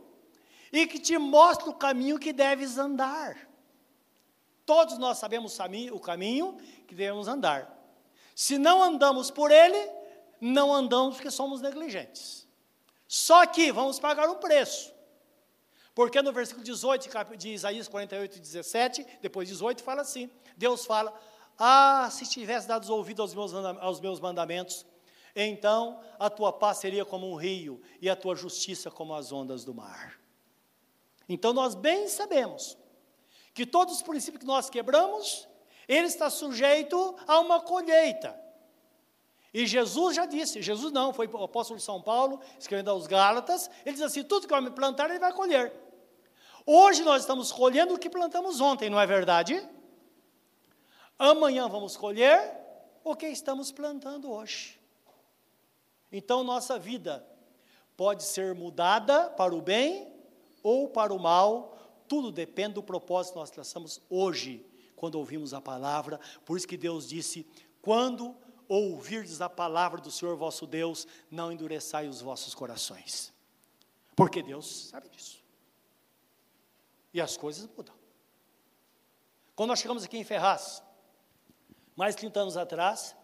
e 0.70 0.86
que 0.86 0.98
te 0.98 1.16
mostra 1.16 1.70
o 1.70 1.74
caminho 1.74 2.18
que 2.18 2.30
deves 2.30 2.76
andar. 2.76 3.48
Todos 4.64 4.98
nós 4.98 5.18
sabemos 5.18 5.58
o 5.92 5.98
caminho 5.98 6.56
que 6.86 6.94
devemos 6.94 7.28
andar. 7.28 7.78
Se 8.34 8.58
não 8.58 8.82
andamos 8.82 9.30
por 9.30 9.50
ele, 9.50 9.90
não 10.40 10.72
andamos 10.72 11.16
porque 11.16 11.30
somos 11.30 11.60
negligentes. 11.60 12.46
Só 13.06 13.44
que 13.46 13.70
vamos 13.70 13.98
pagar 13.98 14.28
um 14.28 14.36
preço. 14.36 14.92
Porque 15.94 16.22
no 16.22 16.32
versículo 16.32 16.64
18 16.64 17.36
de 17.36 17.50
Isaías 17.50 17.86
48, 17.86 18.40
17, 18.40 19.06
depois 19.20 19.48
18, 19.48 19.82
fala 19.82 20.00
assim: 20.00 20.30
Deus 20.56 20.86
fala, 20.86 21.12
ah, 21.58 22.08
se 22.10 22.26
tivesse 22.26 22.66
dado 22.66 22.90
ouvido 22.92 23.20
aos 23.20 23.34
meus, 23.34 23.52
aos 23.54 24.00
meus 24.00 24.18
mandamentos, 24.18 24.86
então 25.36 26.00
a 26.18 26.30
tua 26.30 26.52
paz 26.52 26.78
seria 26.78 27.04
como 27.04 27.30
um 27.30 27.34
rio 27.34 27.82
e 28.00 28.08
a 28.08 28.16
tua 28.16 28.34
justiça 28.34 28.90
como 28.90 29.14
as 29.14 29.30
ondas 29.32 29.64
do 29.64 29.74
mar. 29.74 30.18
Então 31.28 31.52
nós 31.52 31.74
bem 31.74 32.08
sabemos 32.08 32.78
que 33.54 33.66
todos 33.66 33.96
os 33.96 34.02
princípios 34.02 34.40
que 34.40 34.46
nós 34.46 34.70
quebramos, 34.70 35.48
ele 35.88 36.06
está 36.06 36.30
sujeito 36.30 37.14
a 37.26 37.40
uma 37.40 37.60
colheita. 37.60 38.40
E 39.52 39.66
Jesus 39.66 40.16
já 40.16 40.24
disse, 40.24 40.62
Jesus 40.62 40.92
não, 40.92 41.12
foi 41.12 41.26
o 41.26 41.44
apóstolo 41.44 41.78
de 41.78 41.84
São 41.84 42.00
Paulo, 42.00 42.40
escrevendo 42.58 42.90
aos 42.90 43.06
Gálatas, 43.06 43.70
ele 43.84 43.94
diz 43.94 44.02
assim: 44.02 44.22
tudo 44.22 44.46
que 44.46 44.54
o 44.54 44.56
homem 44.56 44.72
plantar, 44.72 45.10
ele 45.10 45.18
vai 45.18 45.32
colher. 45.32 45.72
Hoje 46.64 47.02
nós 47.02 47.22
estamos 47.22 47.52
colhendo 47.52 47.94
o 47.94 47.98
que 47.98 48.08
plantamos 48.08 48.60
ontem, 48.60 48.88
não 48.88 48.98
é 48.98 49.06
verdade? 49.06 49.68
Amanhã 51.18 51.68
vamos 51.68 51.96
colher 51.96 52.56
o 53.04 53.14
que 53.14 53.26
estamos 53.26 53.70
plantando 53.70 54.30
hoje. 54.30 54.80
Então 56.10 56.44
nossa 56.44 56.78
vida 56.78 57.26
pode 57.96 58.22
ser 58.22 58.54
mudada 58.54 59.28
para 59.30 59.54
o 59.54 59.60
bem 59.60 60.12
ou 60.62 60.88
para 60.88 61.12
o 61.12 61.18
mal, 61.18 61.76
tudo 62.08 62.30
depende 62.30 62.74
do 62.74 62.82
propósito 62.82 63.34
que 63.34 63.38
nós 63.40 63.50
traçamos 63.50 64.00
hoje, 64.08 64.64
quando 64.96 65.16
ouvimos 65.16 65.52
a 65.52 65.60
palavra. 65.60 66.20
Por 66.44 66.56
isso 66.56 66.68
que 66.68 66.76
Deus 66.76 67.08
disse: 67.08 67.46
quando 67.80 68.36
ouvirdes 68.68 69.40
a 69.40 69.48
palavra 69.48 70.00
do 70.00 70.10
Senhor 70.10 70.36
vosso 70.36 70.66
Deus, 70.66 71.06
não 71.30 71.52
endureçai 71.52 72.08
os 72.08 72.20
vossos 72.20 72.54
corações. 72.54 73.32
Porque 74.16 74.42
Deus 74.42 74.88
sabe 74.88 75.08
disso. 75.08 75.42
E 77.12 77.20
as 77.20 77.36
coisas 77.36 77.68
mudam. 77.76 77.94
Quando 79.54 79.70
nós 79.70 79.80
chegamos 79.80 80.04
aqui 80.04 80.16
em 80.16 80.24
Ferraz, 80.24 80.82
mais 81.94 82.14
de 82.14 82.20
30 82.20 82.40
anos 82.40 82.56
atrás, 82.56 83.14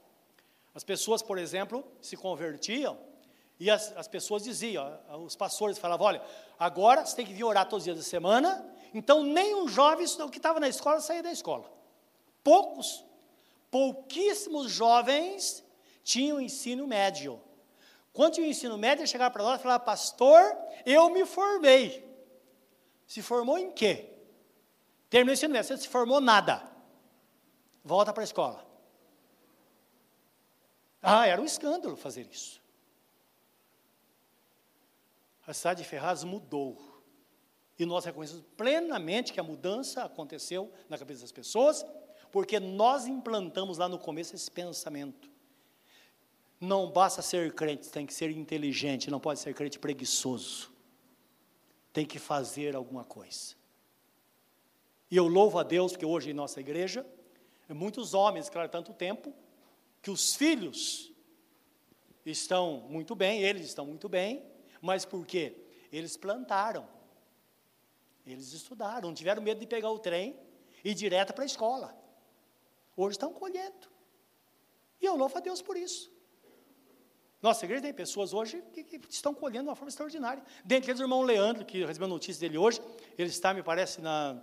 as 0.75 0.85
pessoas, 0.85 1.23
por 1.23 1.39
exemplo, 1.39 1.87
se 2.01 2.17
convertiam 2.17 2.99
e 3.61 3.71
as, 3.71 3.93
as 3.97 4.07
pessoas 4.07 4.45
diziam, 4.45 4.99
os 5.25 5.35
pastores 5.35 5.79
falavam: 5.79 6.07
olha, 6.07 6.23
agora 6.59 7.05
você 7.05 7.17
tem 7.17 7.27
que 7.27 7.33
vir 7.33 7.45
orar 7.45 7.69
todos 7.69 7.83
os 7.83 7.85
dias 7.85 7.97
da 7.97 8.03
semana, 8.03 8.65
então 8.95 9.23
nem 9.23 9.55
um 9.55 9.69
jovem 9.69 10.07
que 10.31 10.37
estava 10.37 10.61
na 10.61 10.69
escola 10.69 11.01
saía 11.01 11.23
da 11.23 11.33
escola. 11.33 11.71
Poucos, 12.45 13.05
pouquíssimos 13.71 14.71
jovens 14.71 15.65
tinham 16.05 16.41
ensino 16.41 16.87
médio. 16.87 17.41
Quando 18.13 18.35
tinha 18.35 18.47
o 18.47 18.51
ensino 18.51 18.79
médio, 18.79 19.07
chegava 19.07 19.33
para 19.33 19.43
nós 19.43 19.59
e 19.59 19.63
falava: 19.63 19.85
pastor, 19.85 20.57
eu 20.87 21.11
me 21.11 21.27
formei. 21.27 22.07
Se 23.07 23.23
formou 23.23 23.59
em 23.59 23.73
quê? 23.73 24.13
Terminou 25.11 25.33
o 25.33 25.35
ensino 25.35 25.53
médio, 25.53 25.69
você 25.69 25.77
se 25.79 25.89
formou 25.89 26.21
nada. 26.21 26.63
Volta 27.83 28.13
para 28.13 28.23
a 28.23 28.25
escola. 28.25 28.67
Ah, 31.03 31.27
era 31.27 31.41
um 31.41 31.45
escândalo 31.45 31.97
fazer 31.97 32.29
isso. 32.31 32.61
A 35.49 35.55
cidade 35.55 35.83
de 35.83 35.89
Ferraz 35.89 36.25
mudou. 36.25 36.77
E 37.79 37.87
nós 37.87 38.05
reconhecemos 38.05 38.45
plenamente 38.55 39.33
que 39.33 39.41
a 39.41 39.43
mudança 39.43 40.05
aconteceu 40.05 40.71
na 40.91 40.99
cabeça 40.99 41.23
das 41.23 41.33
pessoas, 41.33 41.87
porque 42.31 42.61
nós 42.61 43.07
implantamos 43.07 43.79
lá 43.79 43.89
no 43.89 43.99
começo 43.99 44.35
esse 44.35 44.51
pensamento. 44.51 45.31
Não 46.61 46.91
basta 46.91 47.23
ser 47.23 47.55
crente, 47.55 47.89
tem 47.89 48.05
que 48.05 48.13
ser 48.13 48.31
inteligente, 48.31 49.11
não 49.11 49.19
pode 49.19 49.41
ser 49.41 49.55
crente 49.55 49.79
preguiçoso. 49.79 50.71
Tem 51.95 52.05
que 52.05 52.19
fazer 52.19 52.77
alguma 52.77 53.03
coisa. 53.03 53.55
E 55.11 55.17
eu 55.17 55.27
louvo 55.27 55.59
a 55.59 55.63
Deus 55.63 55.93
porque 55.93 56.05
hoje 56.05 56.29
em 56.29 56.35
nossa 56.35 56.61
igreja, 56.61 57.07
muitos 57.71 58.13
homens, 58.13 58.51
claro, 58.51 58.69
tanto 58.69 58.93
tempo, 58.93 59.33
que 60.03 60.11
os 60.11 60.35
filhos 60.35 61.11
estão 62.27 62.87
muito 62.91 63.15
bem, 63.15 63.41
eles 63.41 63.65
estão 63.65 63.87
muito 63.87 64.11
bem, 64.11 64.45
mas 64.81 65.05
por 65.05 65.27
quê? 65.27 65.57
Eles 65.93 66.17
plantaram, 66.17 66.89
eles 68.27 68.53
estudaram, 68.53 69.09
não 69.09 69.15
tiveram 69.15 69.43
medo 69.43 69.61
de 69.61 69.67
pegar 69.67 69.91
o 69.91 69.99
trem 69.99 70.39
e 70.85 70.91
ir 70.91 70.95
direto 70.95 71.33
para 71.33 71.45
a 71.45 71.47
escola. 71.47 71.97
Hoje 72.97 73.13
estão 73.13 73.33
colhendo. 73.33 73.89
E 75.01 75.07
eu 75.07 75.17
louvo 75.17 75.37
a 75.37 75.41
Deus 75.41 75.63
por 75.63 75.77
isso. 75.77 76.13
Nossa 77.41 77.65
igreja 77.65 77.83
tem 77.83 77.95
pessoas 77.95 78.33
hoje 78.33 78.63
que, 78.73 78.83
que, 78.83 79.01
estão 79.09 79.33
colhendo 79.33 79.65
de 79.65 79.69
uma 79.69 79.77
forma 79.77 79.89
extraordinária. 79.89 80.43
Dentre 80.65 80.91
eles, 80.91 81.01
o 81.01 81.05
irmão 81.05 81.23
Leandro, 81.23 81.65
que 81.65 81.85
recebeu 81.85 82.09
notícia 82.09 82.41
dele 82.41 82.59
hoje, 82.59 82.81
ele 83.17 83.31
está, 83.31 83.55
me 83.55 83.63
parece, 83.63 84.01
na, 84.01 84.43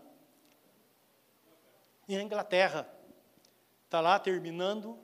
em 2.08 2.15
Inglaterra. 2.21 2.89
Está 3.84 4.00
lá 4.00 4.17
terminando, 4.17 4.98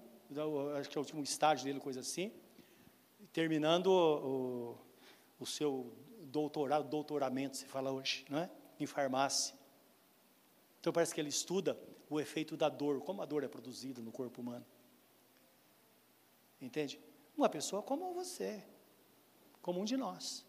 acho 0.79 0.89
que 0.89 0.97
é 0.97 0.99
o 0.99 1.03
último 1.03 1.21
estágio 1.21 1.65
dele, 1.65 1.79
coisa 1.79 1.99
assim, 1.99 2.31
terminando 3.33 3.87
o, 3.87 4.71
o 4.71 4.77
seu 5.45 5.93
doutorado, 6.21 6.87
doutoramento, 6.87 7.57
se 7.57 7.65
fala 7.65 7.91
hoje, 7.91 8.25
não 8.29 8.39
é? 8.39 8.49
em 8.79 8.85
farmácia. 8.85 9.55
Então 10.79 10.91
parece 10.91 11.13
que 11.13 11.21
ele 11.21 11.29
estuda 11.29 11.77
o 12.09 12.19
efeito 12.19 12.57
da 12.57 12.69
dor, 12.69 13.01
como 13.01 13.21
a 13.21 13.25
dor 13.25 13.43
é 13.43 13.47
produzida 13.47 14.01
no 14.01 14.11
corpo 14.11 14.41
humano. 14.41 14.65
Entende? 16.59 16.99
Uma 17.37 17.49
pessoa 17.49 17.81
como 17.81 18.13
você, 18.13 18.63
como 19.61 19.79
um 19.79 19.85
de 19.85 19.95
nós. 19.95 20.45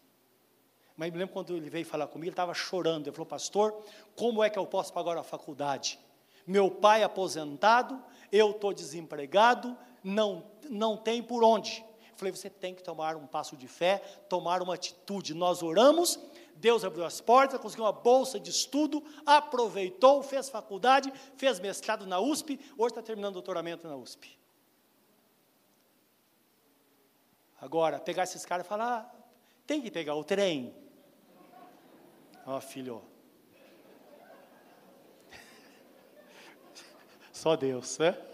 Mas 0.95 1.11
me 1.11 1.17
lembro 1.17 1.33
quando 1.33 1.55
ele 1.55 1.69
veio 1.69 1.85
falar 1.85 2.07
comigo, 2.07 2.25
ele 2.25 2.33
estava 2.33 2.53
chorando. 2.53 3.07
Ele 3.07 3.15
falou, 3.15 3.25
pastor, 3.25 3.83
como 4.15 4.43
é 4.43 4.49
que 4.49 4.59
eu 4.59 4.65
posso 4.65 4.93
pagar 4.93 5.17
a 5.17 5.23
faculdade? 5.23 5.99
Meu 6.45 6.69
pai 6.69 7.03
aposentado, 7.03 8.03
eu 8.31 8.51
estou 8.51 8.73
desempregado, 8.73 9.77
não, 10.03 10.51
não 10.69 10.97
tem 10.97 11.23
por 11.23 11.43
onde. 11.43 11.83
Falei, 12.15 12.31
você 12.31 12.49
tem 12.49 12.75
que 12.75 12.83
tomar 12.83 13.15
um 13.15 13.25
passo 13.25 13.57
de 13.57 13.67
fé, 13.67 13.97
tomar 14.29 14.61
uma 14.61 14.75
atitude. 14.75 15.33
Nós 15.33 15.63
oramos, 15.63 16.19
Deus 16.55 16.83
abriu 16.83 17.05
as 17.05 17.19
portas, 17.19 17.59
conseguiu 17.59 17.85
uma 17.85 17.91
bolsa 17.91 18.39
de 18.39 18.49
estudo, 18.49 19.03
aproveitou, 19.25 20.21
fez 20.23 20.49
faculdade, 20.49 21.11
fez 21.35 21.59
mestrado 21.59 22.05
na 22.05 22.19
USP, 22.19 22.59
hoje 22.77 22.91
está 22.91 23.01
terminando 23.01 23.33
doutoramento 23.33 23.87
na 23.87 23.95
USP. 23.95 24.37
Agora, 27.59 27.99
pegar 27.99 28.23
esses 28.23 28.45
caras 28.45 28.65
e 28.65 28.69
falar, 28.69 28.99
ah, 28.99 29.15
tem 29.65 29.81
que 29.81 29.89
pegar 29.89 30.15
o 30.15 30.23
trem. 30.23 30.75
Ó, 32.45 32.57
oh, 32.57 32.61
filho. 32.61 33.01
Só 37.31 37.55
Deus, 37.55 37.97
né? 37.97 38.32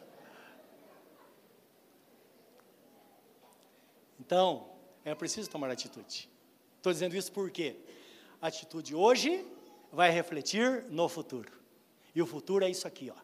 Então, 4.29 4.69
é 5.03 5.15
preciso 5.15 5.49
tomar 5.49 5.71
atitude. 5.71 6.29
Estou 6.77 6.93
dizendo 6.93 7.15
isso 7.15 7.31
porque 7.31 7.75
a 8.39 8.45
atitude 8.45 8.93
hoje 8.93 9.43
vai 9.91 10.11
refletir 10.11 10.83
no 10.83 11.09
futuro. 11.09 11.51
E 12.13 12.21
o 12.21 12.27
futuro 12.27 12.63
é 12.63 12.69
isso 12.69 12.87
aqui, 12.87 13.09
ó. 13.09 13.19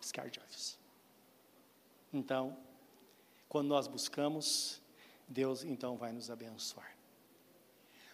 Piscar 0.00 0.30
de 0.30 0.40
olhos. 0.40 0.78
Então, 2.14 2.56
quando 3.46 3.68
nós 3.68 3.86
buscamos, 3.86 4.80
Deus 5.28 5.64
então 5.64 5.98
vai 5.98 6.12
nos 6.12 6.30
abençoar. 6.30 6.96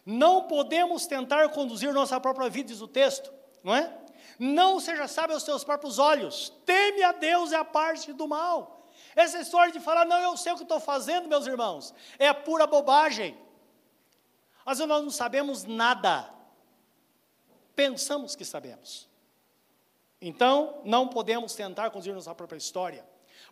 Não 0.05 0.49
podemos 0.49 1.07
tentar 1.07 1.49
conduzir 1.51 1.93
nossa 1.93 2.19
própria 2.19 2.51
vida, 2.51 2.71
diz 2.71 2.81
o 2.81 2.89
texto, 2.89 3.33
não 3.63 3.73
é? 3.73 3.97
Não 4.41 4.81
seja 4.81 5.07
sábio 5.07 5.35
aos 5.35 5.45
teus 5.45 5.63
próprios 5.63 6.01
olhos. 6.01 6.53
Teme 6.65 7.05
a 7.05 7.13
Deus 7.13 7.53
é 7.53 7.57
a 7.57 7.65
parte 7.65 8.13
do 8.13 8.27
mal. 8.27 8.76
Essa 9.17 9.41
história 9.41 9.73
de 9.73 9.81
falar, 9.81 10.05
não, 10.05 10.19
eu 10.19 10.37
sei 10.37 10.53
o 10.53 10.57
que 10.57 10.63
estou 10.63 10.79
fazendo, 10.79 11.27
meus 11.27 11.47
irmãos, 11.47 11.95
é 12.19 12.31
pura 12.35 12.67
bobagem. 12.67 13.35
Às 14.65 14.77
vezes 14.77 14.89
nós 14.89 15.03
não 15.03 15.11
sabemos 15.11 15.65
nada, 15.65 16.31
pensamos 17.75 18.37
que 18.37 18.45
sabemos. 18.45 19.09
Então, 20.21 20.83
não 20.85 21.09
podemos 21.09 21.55
tentar 21.55 21.91
conduzir 21.91 22.15
nossa 22.15 22.35
própria 22.35 22.59
história. 22.59 23.07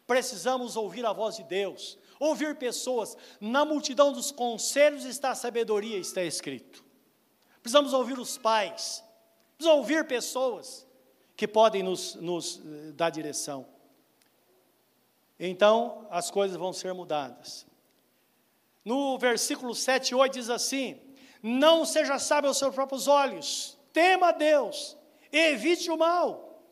Precisamos 0.07 0.77
ouvir 0.77 1.07
a 1.07 1.15
voz 1.15 1.37
de 1.37 1.45
Deus, 1.45 1.99
ouvir 2.21 2.57
pessoas. 2.57 3.17
Na 3.41 3.65
multidão 3.65 4.13
dos 4.13 4.31
conselhos 4.31 5.07
está 5.07 5.31
a 5.31 5.35
sabedoria, 5.35 5.97
está 5.97 6.23
escrito. 6.23 6.85
Precisamos 7.63 7.95
ouvir 7.95 8.19
os 8.19 8.37
pais, 8.37 9.03
precisamos 9.57 9.81
ouvir 9.81 10.07
pessoas 10.07 10.87
que 11.35 11.49
podem 11.49 11.83
nos, 11.83 12.17
nos 12.17 12.59
eh, 12.59 12.93
dar 12.93 13.09
direção 13.09 13.74
então 15.39 16.07
as 16.11 16.31
coisas 16.31 16.57
vão 16.57 16.73
ser 16.73 16.93
mudadas. 16.95 17.67
No 18.85 19.19
versículo 19.19 19.75
7 19.75 20.11
e 20.11 20.15
8 20.15 20.33
diz 20.33 20.51
assim: 20.51 21.01
Não 21.43 21.85
seja 21.85 22.19
sábio 22.19 22.49
aos 22.49 22.59
seus 22.59 22.75
próprios 22.75 23.09
olhos, 23.09 23.79
tema 23.93 24.29
a 24.29 24.33
Deus, 24.33 24.97
evite 25.33 25.91
o 25.91 25.97
mal. 25.97 26.63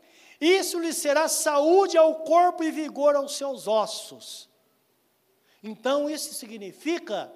Isso 0.40 0.78
lhe 0.80 0.92
será 0.92 1.28
saúde 1.28 1.96
ao 1.96 2.16
corpo 2.24 2.64
e 2.64 2.70
vigor 2.70 3.14
aos 3.14 3.36
seus 3.36 3.68
ossos. 3.68 4.50
Então, 5.62 6.10
isso 6.10 6.34
significa 6.34 7.32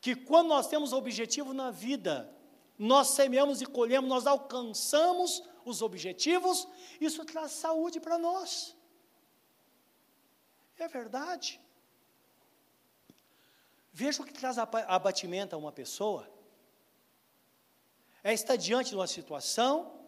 que 0.00 0.14
quando 0.14 0.46
nós 0.48 0.68
temos 0.68 0.92
objetivo 0.92 1.52
na 1.52 1.72
vida, 1.72 2.32
nós 2.78 3.08
semeamos 3.08 3.60
e 3.60 3.66
colhemos, 3.66 4.08
nós 4.08 4.26
alcançamos 4.26 5.42
os 5.64 5.82
objetivos, 5.82 6.68
isso 7.00 7.24
traz 7.24 7.50
saúde 7.50 7.98
para 7.98 8.16
nós. 8.16 8.77
É 10.78 10.86
verdade. 10.86 11.60
Veja 13.92 14.22
o 14.22 14.24
que 14.24 14.32
traz 14.32 14.58
abatimento 14.58 15.56
a 15.56 15.58
uma 15.58 15.72
pessoa. 15.72 16.30
É 18.22 18.32
estar 18.32 18.56
diante 18.56 18.90
de 18.90 18.96
uma 18.96 19.06
situação, 19.06 20.06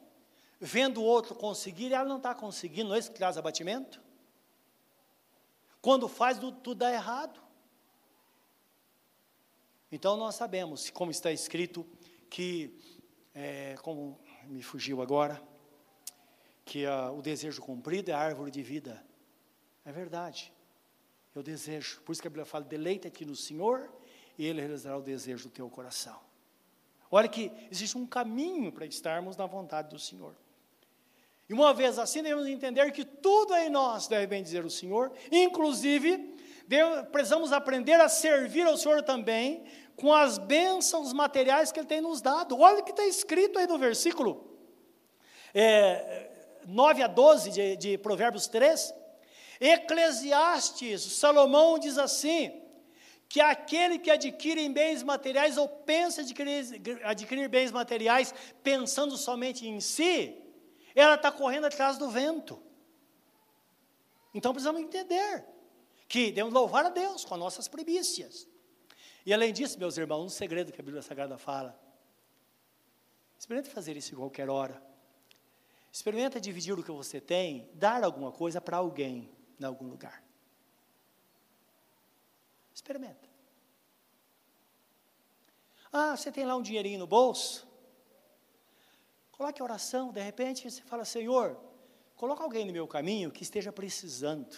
vendo 0.61 1.01
o 1.01 1.05
outro 1.05 1.35
conseguir 1.35 1.89
e 1.89 1.95
ela 1.95 2.09
não 2.09 2.19
está 2.19 2.35
conseguindo, 2.35 2.91
não 2.91 2.97
é 2.97 2.99
isso 2.99 3.11
que 3.11 3.19
traz 3.19 3.37
abatimento? 3.37 4.01
Quando 5.83 6.09
faz, 6.09 6.39
tudo 6.39 6.75
dá 6.75 6.93
errado. 6.93 7.41
Então 9.91 10.17
nós 10.17 10.37
sabemos, 10.37 10.89
como 10.91 11.11
está 11.11 11.33
escrito, 11.33 11.85
que, 12.29 12.79
é, 13.35 13.75
como 13.83 14.21
me 14.45 14.63
fugiu 14.63 15.03
agora, 15.03 15.43
que 16.65 16.87
a, 16.87 17.11
o 17.11 17.21
desejo 17.21 17.61
cumprido 17.61 18.11
é 18.13 18.15
a 18.15 18.21
árvore 18.21 18.53
de 18.53 18.63
vida. 18.63 19.05
É 19.85 19.91
verdade. 19.91 20.53
Eu 21.35 21.43
desejo. 21.43 22.01
Por 22.03 22.13
isso 22.13 22.21
que 22.21 22.29
a 22.29 22.31
Bíblia 22.31 22.45
fala: 22.45 22.65
deleita-te 22.65 23.25
no 23.25 23.37
Senhor 23.37 23.91
e 24.39 24.47
Ele 24.47 24.61
realizará 24.61 24.97
o 24.97 25.03
desejo 25.03 25.49
do 25.49 25.51
teu 25.51 25.69
coração. 25.69 26.19
Olha 27.11 27.29
que 27.29 27.51
existe 27.71 27.99
um 27.99 28.07
caminho 28.07 28.71
para 28.71 28.87
estarmos 28.87 29.37
na 29.37 29.47
vontade 29.47 29.89
do 29.89 29.99
Senhor. 29.99 30.35
E 31.49 31.53
uma 31.53 31.75
vez 31.75 31.99
assim, 31.99 32.23
devemos 32.23 32.47
entender 32.47 32.93
que 32.93 33.05
tudo 33.05 33.55
em 33.57 33.69
nós 33.69 34.07
deve 34.07 34.29
bem 34.29 34.41
dizer 34.41 34.65
o 34.65 34.71
Senhor, 34.71 35.13
inclusive, 35.33 36.37
precisamos 37.11 37.53
aprender 37.53 38.01
a 38.01 38.09
servir 38.09 38.65
ao 38.67 38.77
Senhor 38.77 39.03
também 39.03 39.65
com 39.97 40.13
as 40.13 40.39
bênçãos 40.39 41.13
materiais 41.13 41.73
que 41.73 41.81
Ele 41.81 41.89
tem 41.89 42.01
nos 42.01 42.23
dado. 42.23 42.57
Olha 42.57 42.79
o 42.79 42.85
que 42.85 42.93
está 42.93 43.05
escrito 43.05 43.59
aí 43.59 43.67
no 43.67 43.79
versículo 43.79 44.51
é, 45.53 46.31
9 46.67 47.03
a 47.03 47.07
12 47.07 47.51
de, 47.51 47.77
de 47.77 47.99
Provérbios 47.99 48.47
3. 48.47 48.95
Eclesiastes, 49.61 51.03
Salomão 51.03 51.79
diz 51.79 51.99
assim: 51.99 52.61
que 53.31 53.41
aquele 53.41 53.97
que 53.97 54.11
adquire 54.11 54.69
bens 54.71 55.05
materiais 55.05 55.57
ou 55.57 55.69
pensa 55.69 56.23
adquirir, 56.23 56.83
adquirir 57.05 57.49
bens 57.49 57.71
materiais 57.71 58.35
pensando 58.61 59.17
somente 59.17 59.69
em 59.69 59.81
si, 59.81 60.37
ela 60.97 61.15
está 61.15 61.31
correndo 61.31 61.67
atrás 61.67 61.97
do 61.97 62.11
vento. 62.11 62.61
Então 64.35 64.53
precisamos 64.53 64.81
entender 64.81 65.45
que 66.09 66.33
devemos 66.33 66.53
louvar 66.53 66.87
a 66.87 66.89
Deus 66.89 67.25
com 67.25 67.35
as 67.35 67.41
nossas 67.41 67.69
primícias. 67.69 68.49
E 69.25 69.33
além 69.33 69.53
disso, 69.53 69.79
meus 69.79 69.97
irmãos, 69.97 70.25
um 70.25 70.29
segredo 70.29 70.73
que 70.73 70.81
a 70.81 70.85
Bíblia 70.85 71.03
Sagrada 71.03 71.39
fala. 71.39 71.79
Experimente 73.39 73.73
fazer 73.73 73.97
isso 73.97 74.13
em 74.13 74.17
qualquer 74.17 74.51
hora. 74.51 74.83
Experimenta 75.93 76.41
dividir 76.41 76.77
o 76.77 76.83
que 76.83 76.91
você 76.91 77.21
tem, 77.21 77.71
dar 77.75 78.03
alguma 78.03 78.33
coisa 78.33 78.61
para 78.61 78.79
alguém 78.79 79.31
em 79.61 79.65
algum 79.65 79.87
lugar. 79.87 80.25
Experimenta. 82.75 83.29
Ah, 85.93 86.17
você 86.17 86.33
tem 86.33 86.45
lá 86.47 86.57
um 86.57 86.63
dinheirinho 86.63 86.99
no 86.99 87.07
bolso? 87.07 87.69
Coloque 89.33 89.61
a 89.61 89.65
oração, 89.65 90.13
de 90.13 90.21
repente 90.21 90.71
você 90.71 90.83
fala, 90.83 91.05
Senhor, 91.05 91.59
coloca 92.17 92.43
alguém 92.43 92.65
no 92.65 92.73
meu 92.73 92.87
caminho 92.87 93.31
que 93.31 93.43
esteja 93.43 93.73
precisando. 93.73 94.57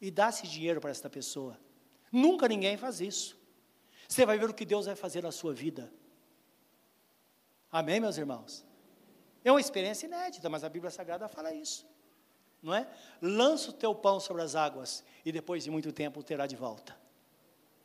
E 0.00 0.10
dá 0.10 0.28
esse 0.28 0.46
dinheiro 0.46 0.80
para 0.80 0.90
esta 0.90 1.08
pessoa. 1.08 1.58
Nunca 2.12 2.46
ninguém 2.46 2.76
faz 2.76 3.00
isso. 3.00 3.38
Você 4.08 4.26
vai 4.26 4.38
ver 4.38 4.50
o 4.50 4.54
que 4.54 4.64
Deus 4.64 4.86
vai 4.86 4.94
fazer 4.94 5.22
na 5.22 5.32
sua 5.32 5.54
vida. 5.54 5.92
Amém, 7.70 7.98
meus 7.98 8.16
irmãos? 8.16 8.64
É 9.44 9.50
uma 9.50 9.60
experiência 9.60 10.06
inédita, 10.06 10.48
mas 10.48 10.62
a 10.62 10.68
Bíblia 10.68 10.90
Sagrada 10.90 11.28
fala 11.28 11.52
isso. 11.54 11.86
Não 12.66 12.74
é? 12.74 12.84
Lança 13.22 13.70
o 13.70 13.72
teu 13.72 13.94
pão 13.94 14.18
sobre 14.18 14.42
as 14.42 14.56
águas 14.56 15.04
e 15.24 15.30
depois 15.30 15.62
de 15.62 15.70
muito 15.70 15.92
tempo 15.92 16.18
o 16.18 16.22
terá 16.22 16.48
de 16.48 16.56
volta. 16.56 16.98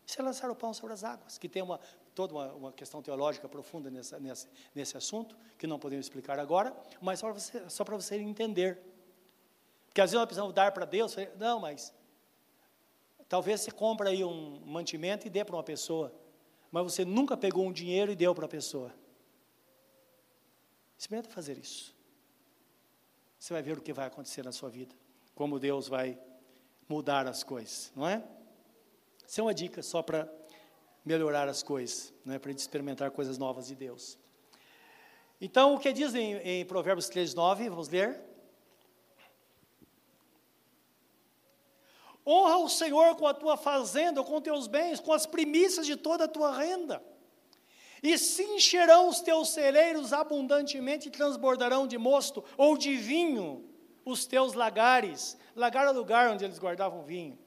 Isso 0.08 0.20
é 0.20 0.24
lançar 0.26 0.50
o 0.50 0.56
pão 0.56 0.74
sobre 0.74 0.92
as 0.92 1.04
águas, 1.04 1.38
que 1.38 1.48
tem 1.48 1.62
uma, 1.62 1.80
toda 2.16 2.34
uma, 2.34 2.52
uma 2.54 2.72
questão 2.74 3.00
teológica 3.00 3.48
profunda 3.48 3.92
nessa, 3.92 4.20
nesse, 4.20 4.48
nesse 4.74 4.98
assunto, 4.98 5.38
que 5.56 5.68
não 5.68 5.78
podemos 5.78 6.08
explicar 6.08 6.40
agora, 6.40 6.76
mas 7.00 7.20
só 7.20 7.28
para 7.28 7.40
você, 7.40 7.70
só 7.70 7.84
para 7.84 7.96
você 7.96 8.16
entender. 8.18 8.82
Porque 9.86 10.02
às 10.02 10.10
vezes 10.10 10.20
nós 10.20 10.26
precisamos 10.26 10.52
dar 10.52 10.72
para 10.72 10.84
Deus, 10.84 11.16
não, 11.38 11.60
mas 11.60 11.94
talvez 13.30 13.62
você 13.62 13.70
compre 13.70 14.10
aí 14.10 14.24
um 14.24 14.62
mantimento 14.66 15.28
e 15.28 15.30
dê 15.30 15.46
para 15.46 15.56
uma 15.56 15.64
pessoa, 15.64 16.12
mas 16.72 16.84
você 16.84 17.06
nunca 17.06 17.38
pegou 17.38 17.68
um 17.68 17.72
dinheiro 17.72 18.12
e 18.12 18.16
deu 18.16 18.34
para 18.34 18.46
a 18.46 18.50
pessoa. 18.50 18.92
Experimenta 20.98 21.30
fazer 21.30 21.60
isso. 21.60 22.01
Você 23.42 23.54
vai 23.54 23.64
ver 23.64 23.76
o 23.76 23.82
que 23.82 23.92
vai 23.92 24.06
acontecer 24.06 24.46
na 24.46 24.52
sua 24.52 24.70
vida, 24.70 24.94
como 25.34 25.58
Deus 25.58 25.88
vai 25.88 26.16
mudar 26.88 27.26
as 27.26 27.44
coisas, 27.44 27.92
não 27.96 28.08
é? 28.08 28.24
Isso 29.28 29.42
é 29.42 29.44
uma 29.44 29.52
dica 29.52 29.82
só 29.82 30.04
para 30.04 30.32
melhorar 31.04 31.50
as 31.50 31.64
coisas, 31.64 32.14
né, 32.24 32.38
para 32.38 32.50
a 32.50 32.52
gente 32.52 32.60
experimentar 32.60 33.10
coisas 33.10 33.40
novas 33.40 33.66
de 33.66 33.74
Deus. 33.74 34.16
Então, 35.42 35.74
o 35.74 35.80
que 35.80 35.92
diz 35.92 36.14
em, 36.14 36.36
em 36.36 36.64
Provérbios 36.66 37.10
3, 37.10 37.34
9, 37.34 37.68
vamos 37.68 37.90
ler. 37.90 38.22
Honra 42.24 42.58
o 42.58 42.70
Senhor 42.70 43.16
com 43.16 43.26
a 43.26 43.34
tua 43.34 43.58
fazenda, 43.58 44.24
com 44.24 44.40
teus 44.40 44.68
bens, 44.68 45.00
com 45.00 45.14
as 45.14 45.26
primícias 45.26 45.88
de 45.88 45.96
toda 45.96 46.26
a 46.26 46.28
tua 46.28 46.56
renda. 46.56 47.04
E 48.02 48.18
se 48.18 48.44
encherão 48.44 49.08
os 49.08 49.22
teus 49.22 49.50
celeiros 49.50 50.12
abundantemente 50.12 51.08
e 51.08 51.12
transbordarão 51.12 51.86
de 51.86 51.98
mosto 51.98 52.44
ou 52.58 52.78
de 52.78 52.96
vinho 52.96 53.70
os 54.04 54.26
teus 54.26 54.54
lagares. 54.54 55.38
Lagar 55.56 55.86
é 55.86 55.92
o 55.92 55.94
lugar 55.94 56.30
onde 56.30 56.44
eles 56.44 56.58
guardavam 56.58 57.04
vinho. 57.04 57.38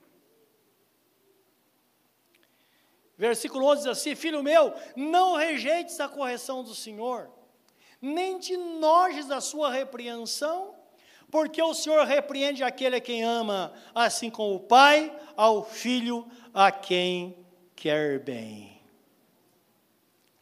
Versículo 3.17 3.67
11 3.67 3.83
diz 3.83 3.87
assim: 3.89 4.15
Filho 4.15 4.43
meu, 4.43 4.73
não 4.97 5.37
rejeites 5.37 5.99
a 6.01 6.09
correção 6.09 6.63
do 6.63 6.75
Senhor, 6.75 7.31
nem 8.01 8.39
te 8.39 8.57
nojes 8.57 9.27
da 9.27 9.41
sua 9.41 9.73
repreensão, 9.73 10.75
porque 11.31 11.63
o 11.63 11.75
Senhor 11.75 12.05
repreende 12.05 12.63
aquele 12.63 12.97
a 12.97 13.01
quem 13.01 13.23
ama, 13.23 13.73
assim 13.95 14.31
como 14.31 14.57
o 14.57 14.61
pai 14.61 15.17
ao 15.37 15.65
filho 15.65 16.27
a 16.53 16.71
quem 16.71 17.45
quer 17.75 18.21
bem. 18.21 18.74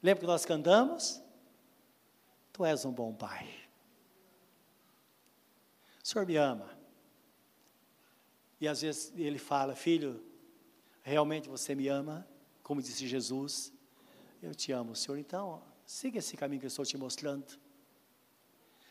Lembra 0.03 0.21
que 0.21 0.27
nós 0.27 0.45
cantamos? 0.45 1.23
Tu 2.53 2.65
és 2.65 2.85
um 2.85 2.93
bom 2.93 3.15
pai. 3.15 3.49
O 6.03 6.07
Senhor 6.07 6.27
me 6.27 6.37
ama. 6.37 6.71
E 8.61 8.67
às 8.67 8.83
vezes 8.83 9.13
ele 9.17 9.39
fala, 9.39 9.75
filho, 9.75 10.23
realmente 11.03 11.49
você 11.49 11.75
me 11.75 11.89
ama? 11.89 12.27
como 12.63 12.81
disse 12.81 13.07
Jesus, 13.07 13.73
eu 14.41 14.55
te 14.55 14.73
amo, 14.73 14.95
Senhor. 14.95 15.19
Então, 15.19 15.63
siga 15.85 16.19
esse 16.19 16.37
caminho 16.37 16.61
que 16.61 16.67
eu 16.67 16.69
estou 16.69 16.85
te 16.85 16.97
mostrando. 16.97 17.59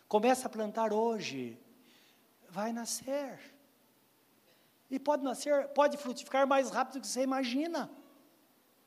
Começa 0.08 0.48
a 0.48 0.50
plantar 0.50 0.94
hoje, 0.94 1.58
vai 2.50 2.74
nascer. 2.74 3.40
E 4.90 5.00
pode 5.00 5.24
nascer, 5.24 5.70
pode 5.70 5.98
frutificar 5.98 6.46
mais 6.46 6.70
rápido 6.70 6.96
do 6.96 7.02
que 7.02 7.08
você 7.08 7.24
imagina. 7.24 7.90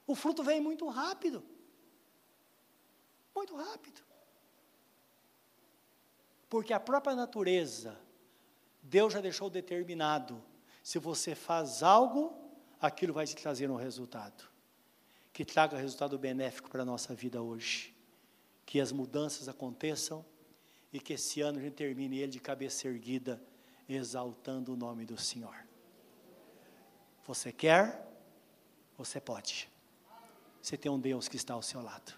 O 0.06 0.14
fruto 0.14 0.42
vem 0.42 0.60
muito 0.60 0.86
rápido. 0.86 1.42
Muito 3.34 3.56
rápido. 3.56 4.00
Porque 6.48 6.72
a 6.72 6.80
própria 6.80 7.16
natureza, 7.16 7.98
Deus 8.82 9.12
já 9.12 9.20
deixou 9.20 9.50
determinado. 9.50 10.42
Se 10.82 10.98
você 10.98 11.34
faz 11.34 11.82
algo, 11.82 12.32
aquilo 12.80 13.12
vai 13.12 13.26
te 13.26 13.34
trazer 13.34 13.70
um 13.70 13.76
resultado 13.76 14.54
que 15.34 15.44
traga 15.44 15.76
resultado 15.76 16.16
benéfico 16.16 16.70
para 16.70 16.82
a 16.82 16.84
nossa 16.84 17.12
vida 17.12 17.42
hoje. 17.42 17.92
Que 18.64 18.80
as 18.80 18.92
mudanças 18.92 19.48
aconteçam 19.48 20.24
e 20.92 21.00
que 21.00 21.14
esse 21.14 21.40
ano 21.40 21.58
a 21.58 21.60
gente 21.60 21.74
termine 21.74 22.20
ele 22.20 22.30
de 22.30 22.40
cabeça 22.40 22.86
erguida, 22.86 23.42
exaltando 23.88 24.72
o 24.72 24.76
nome 24.76 25.04
do 25.04 25.18
Senhor. 25.20 25.56
Você 27.26 27.50
quer? 27.50 28.08
Você 28.96 29.20
pode. 29.20 29.68
Você 30.62 30.76
tem 30.76 30.90
um 30.90 31.00
Deus 31.00 31.26
que 31.26 31.36
está 31.36 31.54
ao 31.54 31.62
seu 31.62 31.82
lado. 31.82 32.14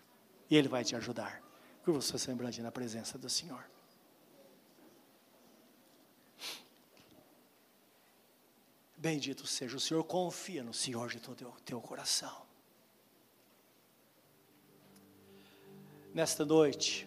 E 0.50 0.56
Ele 0.56 0.68
vai 0.68 0.84
te 0.84 0.94
ajudar. 0.96 1.42
Curva 1.84 2.00
sua 2.00 2.18
semblante 2.18 2.60
na 2.60 2.72
presença 2.72 3.18
do 3.18 3.28
Senhor. 3.28 3.64
Bendito 8.96 9.46
seja 9.46 9.76
o 9.76 9.80
Senhor, 9.80 10.02
confia 10.04 10.64
no 10.64 10.74
Senhor 10.74 11.08
de 11.08 11.20
todo 11.20 11.48
o 11.48 11.60
teu 11.60 11.80
coração. 11.80 12.46
nesta 16.16 16.46
noite, 16.46 17.06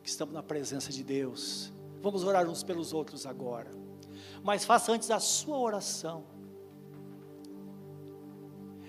que 0.00 0.08
estamos 0.08 0.32
na 0.32 0.44
presença 0.44 0.92
de 0.92 1.02
Deus, 1.02 1.72
vamos 2.00 2.22
orar 2.22 2.48
uns 2.48 2.62
pelos 2.62 2.92
outros 2.92 3.26
agora, 3.26 3.68
mas 4.44 4.64
faça 4.64 4.92
antes 4.92 5.10
a 5.10 5.18
sua 5.18 5.58
oração. 5.58 6.24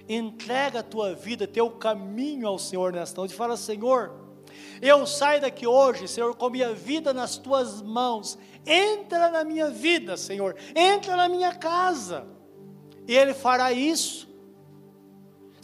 Entrega 0.08 0.80
a 0.80 0.84
tua 0.84 1.14
vida, 1.14 1.48
teu 1.48 1.70
caminho 1.72 2.48
ao 2.48 2.60
Senhor 2.60 2.94
nesta 2.94 3.20
noite. 3.20 3.34
Fala, 3.34 3.58
Senhor, 3.58 4.14
eu 4.82 5.06
saio 5.06 5.42
daqui 5.42 5.66
hoje, 5.66 6.08
Senhor, 6.08 6.36
com 6.36 6.50
minha 6.50 6.74
vida 6.74 7.14
nas 7.14 7.38
tuas 7.38 7.82
mãos. 7.82 8.38
Entra 8.66 9.30
na 9.30 9.44
minha 9.44 9.70
vida, 9.70 10.16
Senhor. 10.18 10.56
Entra 10.76 11.16
na 11.16 11.28
minha 11.28 11.54
casa. 11.54 12.28
E 13.08 13.16
Ele 13.16 13.34
fará 13.34 13.72
isso. 13.72 14.26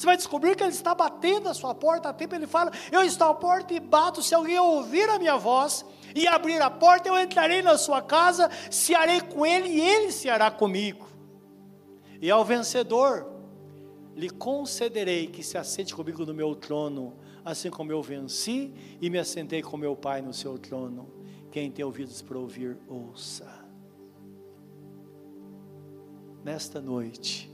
Você 0.01 0.07
vai 0.07 0.17
descobrir 0.17 0.55
que 0.55 0.63
ele 0.63 0.71
está 0.71 0.95
batendo 0.95 1.47
a 1.47 1.53
sua 1.53 1.75
porta 1.75 2.09
a 2.09 2.13
tempo. 2.13 2.33
Ele 2.33 2.47
fala: 2.47 2.71
Eu 2.91 3.03
estou 3.03 3.27
à 3.27 3.35
porta 3.35 3.71
e 3.71 3.79
bato. 3.79 4.23
Se 4.23 4.33
alguém 4.33 4.57
ouvir 4.57 5.07
a 5.07 5.19
minha 5.19 5.37
voz 5.37 5.85
e 6.15 6.27
abrir 6.27 6.59
a 6.59 6.71
porta, 6.71 7.07
eu 7.07 7.19
entrarei 7.19 7.61
na 7.61 7.77
sua 7.77 8.01
casa, 8.01 8.49
se 8.71 8.95
arei 8.95 9.21
com 9.21 9.45
ele 9.45 9.69
e 9.69 9.79
ele 9.79 10.11
se 10.11 10.27
hará 10.27 10.49
comigo. 10.49 11.07
E 12.19 12.31
ao 12.31 12.43
vencedor, 12.43 13.30
lhe 14.15 14.29
concederei 14.29 15.27
que 15.27 15.43
se 15.43 15.57
assente 15.57 15.95
comigo 15.95 16.25
no 16.25 16.33
meu 16.33 16.55
trono, 16.55 17.13
assim 17.43 17.69
como 17.69 17.91
eu 17.91 18.01
venci 18.01 18.73
e 18.99 19.09
me 19.09 19.17
assentei 19.17 19.61
com 19.61 19.77
meu 19.77 19.95
Pai 19.95 20.21
no 20.21 20.33
seu 20.33 20.57
trono. 20.57 21.09
Quem 21.51 21.71
tem 21.71 21.83
ouvidos 21.83 22.21
para 22.21 22.37
ouvir, 22.37 22.77
ouça. 22.87 23.49
Nesta 26.43 26.81
noite, 26.81 27.51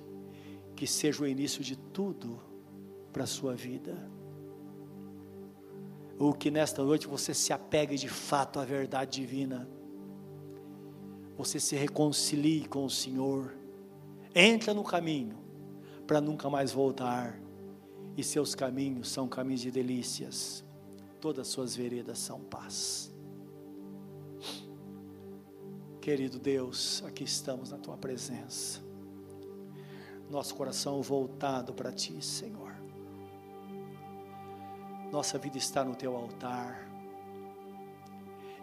que 0.76 0.88
seja 0.88 1.24
o 1.24 1.28
início 1.28 1.64
de 1.64 1.76
tudo 1.76 2.40
para 3.12 3.24
a 3.24 3.28
sua 3.28 3.54
vida. 3.54 3.96
ou 6.20 6.34
que 6.34 6.50
nesta 6.50 6.84
noite 6.84 7.06
você 7.06 7.32
se 7.32 7.54
apegue 7.54 7.96
de 7.96 8.10
fato 8.10 8.60
à 8.60 8.66
verdade 8.66 9.22
divina, 9.22 9.70
você 11.38 11.60
se 11.60 11.76
reconcilie 11.76 12.68
com 12.68 12.84
o 12.84 12.90
Senhor, 12.90 13.56
entra 14.34 14.74
no 14.74 14.84
caminho 14.84 15.47
para 16.08 16.22
nunca 16.22 16.50
mais 16.50 16.72
voltar, 16.72 17.38
e 18.16 18.24
seus 18.24 18.56
caminhos 18.56 19.10
são 19.10 19.28
caminhos 19.28 19.62
de 19.62 19.70
delícias, 19.70 20.64
todas 21.20 21.48
suas 21.48 21.76
veredas 21.76 22.18
são 22.18 22.40
paz. 22.40 23.14
Querido 26.02 26.40
Deus, 26.40 27.04
aqui 27.06 27.26
estamos 27.26 27.72
na 27.72 27.78
tua 27.78 27.98
presença, 27.98 28.82
nosso 30.30 30.56
coração 30.56 31.02
voltado 31.02 31.74
para 31.74 31.92
ti, 31.92 32.24
Senhor. 32.24 32.74
Nossa 35.12 35.38
vida 35.38 35.58
está 35.58 35.84
no 35.84 35.96
teu 35.96 36.16
altar. 36.16 36.88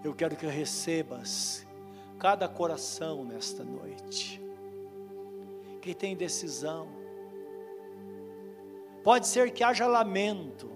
Eu 0.03 0.15
quero 0.15 0.37
que 0.37 0.47
recebas 0.47 1.67
cada 2.19 2.47
coração 2.47 3.25
nesta 3.25 3.65
noite. 3.65 4.43
Que 5.81 5.95
tem 5.95 6.15
decisão. 6.15 7.04
Pode 9.05 9.29
ser 9.29 9.53
que 9.53 9.63
haja 9.63 9.87
lamento, 9.87 10.69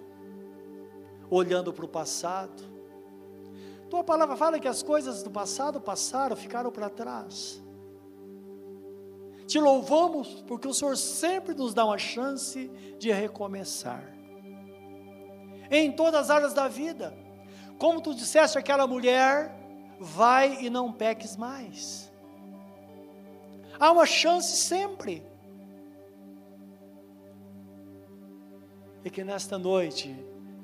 olhando 1.29 1.73
para 1.73 1.85
o 1.85 1.89
passado 1.89 2.79
tua 3.89 4.05
palavra 4.05 4.37
fala 4.37 4.61
que 4.61 4.69
as 4.69 4.83
coisas 4.83 5.23
do 5.23 5.31
passado 5.31 5.81
passaram, 5.81 6.37
ficaram 6.37 6.71
para 6.71 6.91
trás. 6.91 7.63
Te 9.47 9.59
louvamos 9.59 10.43
porque 10.47 10.69
o 10.69 10.75
Senhor 10.75 10.97
sempre 10.97 11.55
nos 11.55 11.73
dá 11.73 11.87
uma 11.87 11.97
chance 11.97 12.69
de 12.99 13.11
recomeçar. 13.11 14.05
Em 15.71 15.91
todas 15.91 16.25
as 16.25 16.31
áreas 16.31 16.55
da 16.55 16.69
vida. 16.69 17.17
Como 17.79 18.03
tu 18.03 18.15
disseste 18.15 18.59
àquela 18.59 18.87
mulher, 18.87 19.55
vai 19.99 20.65
e 20.65 20.69
não 20.69 20.93
peques 20.93 21.37
mais. 21.37 22.13
Há 23.81 23.91
uma 23.91 24.05
chance 24.05 24.57
sempre. 24.57 25.23
E 29.09 29.11
que 29.11 29.25
nesta 29.25 29.59
noite, 29.59 30.15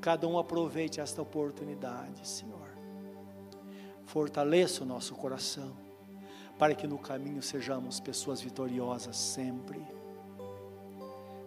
cada 0.02 0.28
um 0.28 0.38
aproveite 0.38 1.00
esta 1.00 1.22
oportunidade, 1.22 2.28
Senhor 2.28 2.64
fortaleça 4.04 4.82
o 4.82 4.86
nosso 4.86 5.14
coração, 5.14 5.72
para 6.58 6.74
que 6.74 6.86
no 6.86 6.98
caminho 6.98 7.40
sejamos 7.42 8.00
pessoas 8.00 8.38
vitoriosas 8.38 9.16
sempre. 9.16 9.82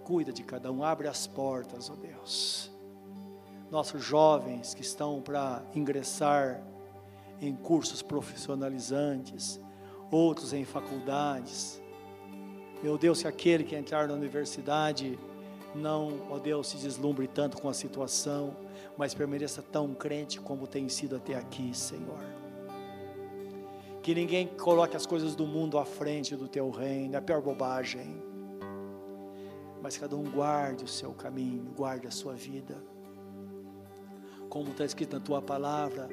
Cuida 0.04 0.34
de 0.34 0.42
cada 0.42 0.72
um, 0.72 0.84
abre 0.84 1.08
as 1.08 1.28
portas, 1.28 1.88
ó 1.88 1.94
oh 1.94 1.96
Deus. 1.98 2.72
Nossos 3.70 4.04
jovens 4.04 4.74
que 4.74 4.82
estão 4.82 5.22
para 5.22 5.64
ingressar 5.76 6.64
em 7.40 7.56
cursos 7.56 8.02
profissionalizantes, 8.02 9.62
outros 10.10 10.52
em 10.52 10.66
faculdades. 10.66 11.80
Meu 12.82 12.98
Deus, 12.98 13.22
que 13.22 13.28
aquele 13.28 13.64
que 13.64 13.76
entrar 13.76 14.08
na 14.08 14.16
universidade 14.16 15.20
não, 15.78 16.28
ó 16.30 16.40
Deus, 16.40 16.68
se 16.68 16.78
deslumbre 16.78 17.28
tanto 17.28 17.62
com 17.62 17.70
a 17.70 17.74
situação, 17.74 18.56
mas 18.98 19.14
permaneça 19.14 19.62
tão 19.62 19.94
crente 19.94 20.40
como 20.40 20.68
tem 20.68 20.90
sido 20.90 21.16
até 21.16 21.36
aqui, 21.36 21.74
Senhor 21.74 22.38
que 24.08 24.16
ninguém 24.16 24.48
coloque 24.48 24.96
as 24.96 25.06
coisas 25.06 25.36
do 25.36 25.46
mundo 25.46 25.78
à 25.78 25.84
frente 25.84 26.34
do 26.34 26.48
teu 26.48 26.70
reino, 26.70 27.16
é 27.16 27.18
a 27.18 27.22
pior 27.22 27.42
bobagem. 27.42 28.24
Mas 29.82 29.98
cada 29.98 30.16
um 30.16 30.24
guarde 30.24 30.86
o 30.86 30.88
seu 30.88 31.12
caminho, 31.12 31.74
guarde 31.76 32.08
a 32.08 32.12
sua 32.12 32.32
vida. 32.32 32.82
Como 34.48 34.70
está 34.70 34.86
escrito 34.86 35.18
na 35.18 35.20
tua 35.20 35.42
palavra, 35.42 36.08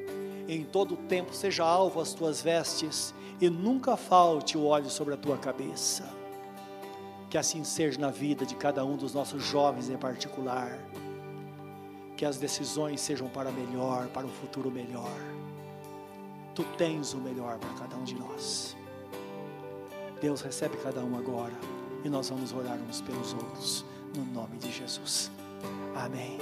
em 0.48 0.64
todo 0.64 0.96
tempo 1.06 1.32
seja 1.32 1.62
alvo 1.62 2.00
as 2.00 2.12
tuas 2.12 2.42
vestes 2.42 3.14
e 3.40 3.48
nunca 3.48 3.96
falte 3.96 4.58
o 4.58 4.66
óleo 4.66 4.90
sobre 4.90 5.14
a 5.14 5.16
tua 5.16 5.38
cabeça. 5.38 6.23
Que 7.34 7.38
assim 7.38 7.64
seja 7.64 7.98
na 7.98 8.12
vida 8.12 8.46
de 8.46 8.54
cada 8.54 8.84
um 8.84 8.96
dos 8.96 9.12
nossos 9.12 9.44
jovens 9.44 9.90
em 9.90 9.96
particular. 9.96 10.78
Que 12.16 12.24
as 12.24 12.38
decisões 12.38 13.00
sejam 13.00 13.28
para 13.28 13.50
melhor, 13.50 14.06
para 14.06 14.24
um 14.24 14.30
futuro 14.30 14.70
melhor 14.70 15.10
Tu 16.54 16.62
tens 16.78 17.12
o 17.12 17.18
melhor 17.18 17.58
para 17.58 17.70
cada 17.70 17.96
um 17.96 18.04
de 18.04 18.14
nós. 18.14 18.76
Deus 20.20 20.40
recebe 20.40 20.76
cada 20.76 21.00
um 21.00 21.18
agora 21.18 21.52
e 22.04 22.08
nós 22.08 22.28
vamos 22.28 22.52
orar 22.52 22.78
uns 22.88 23.00
pelos 23.00 23.32
outros, 23.32 23.84
no 24.14 24.24
nome 24.26 24.56
de 24.58 24.70
Jesus. 24.70 25.32
Amém. 25.96 26.38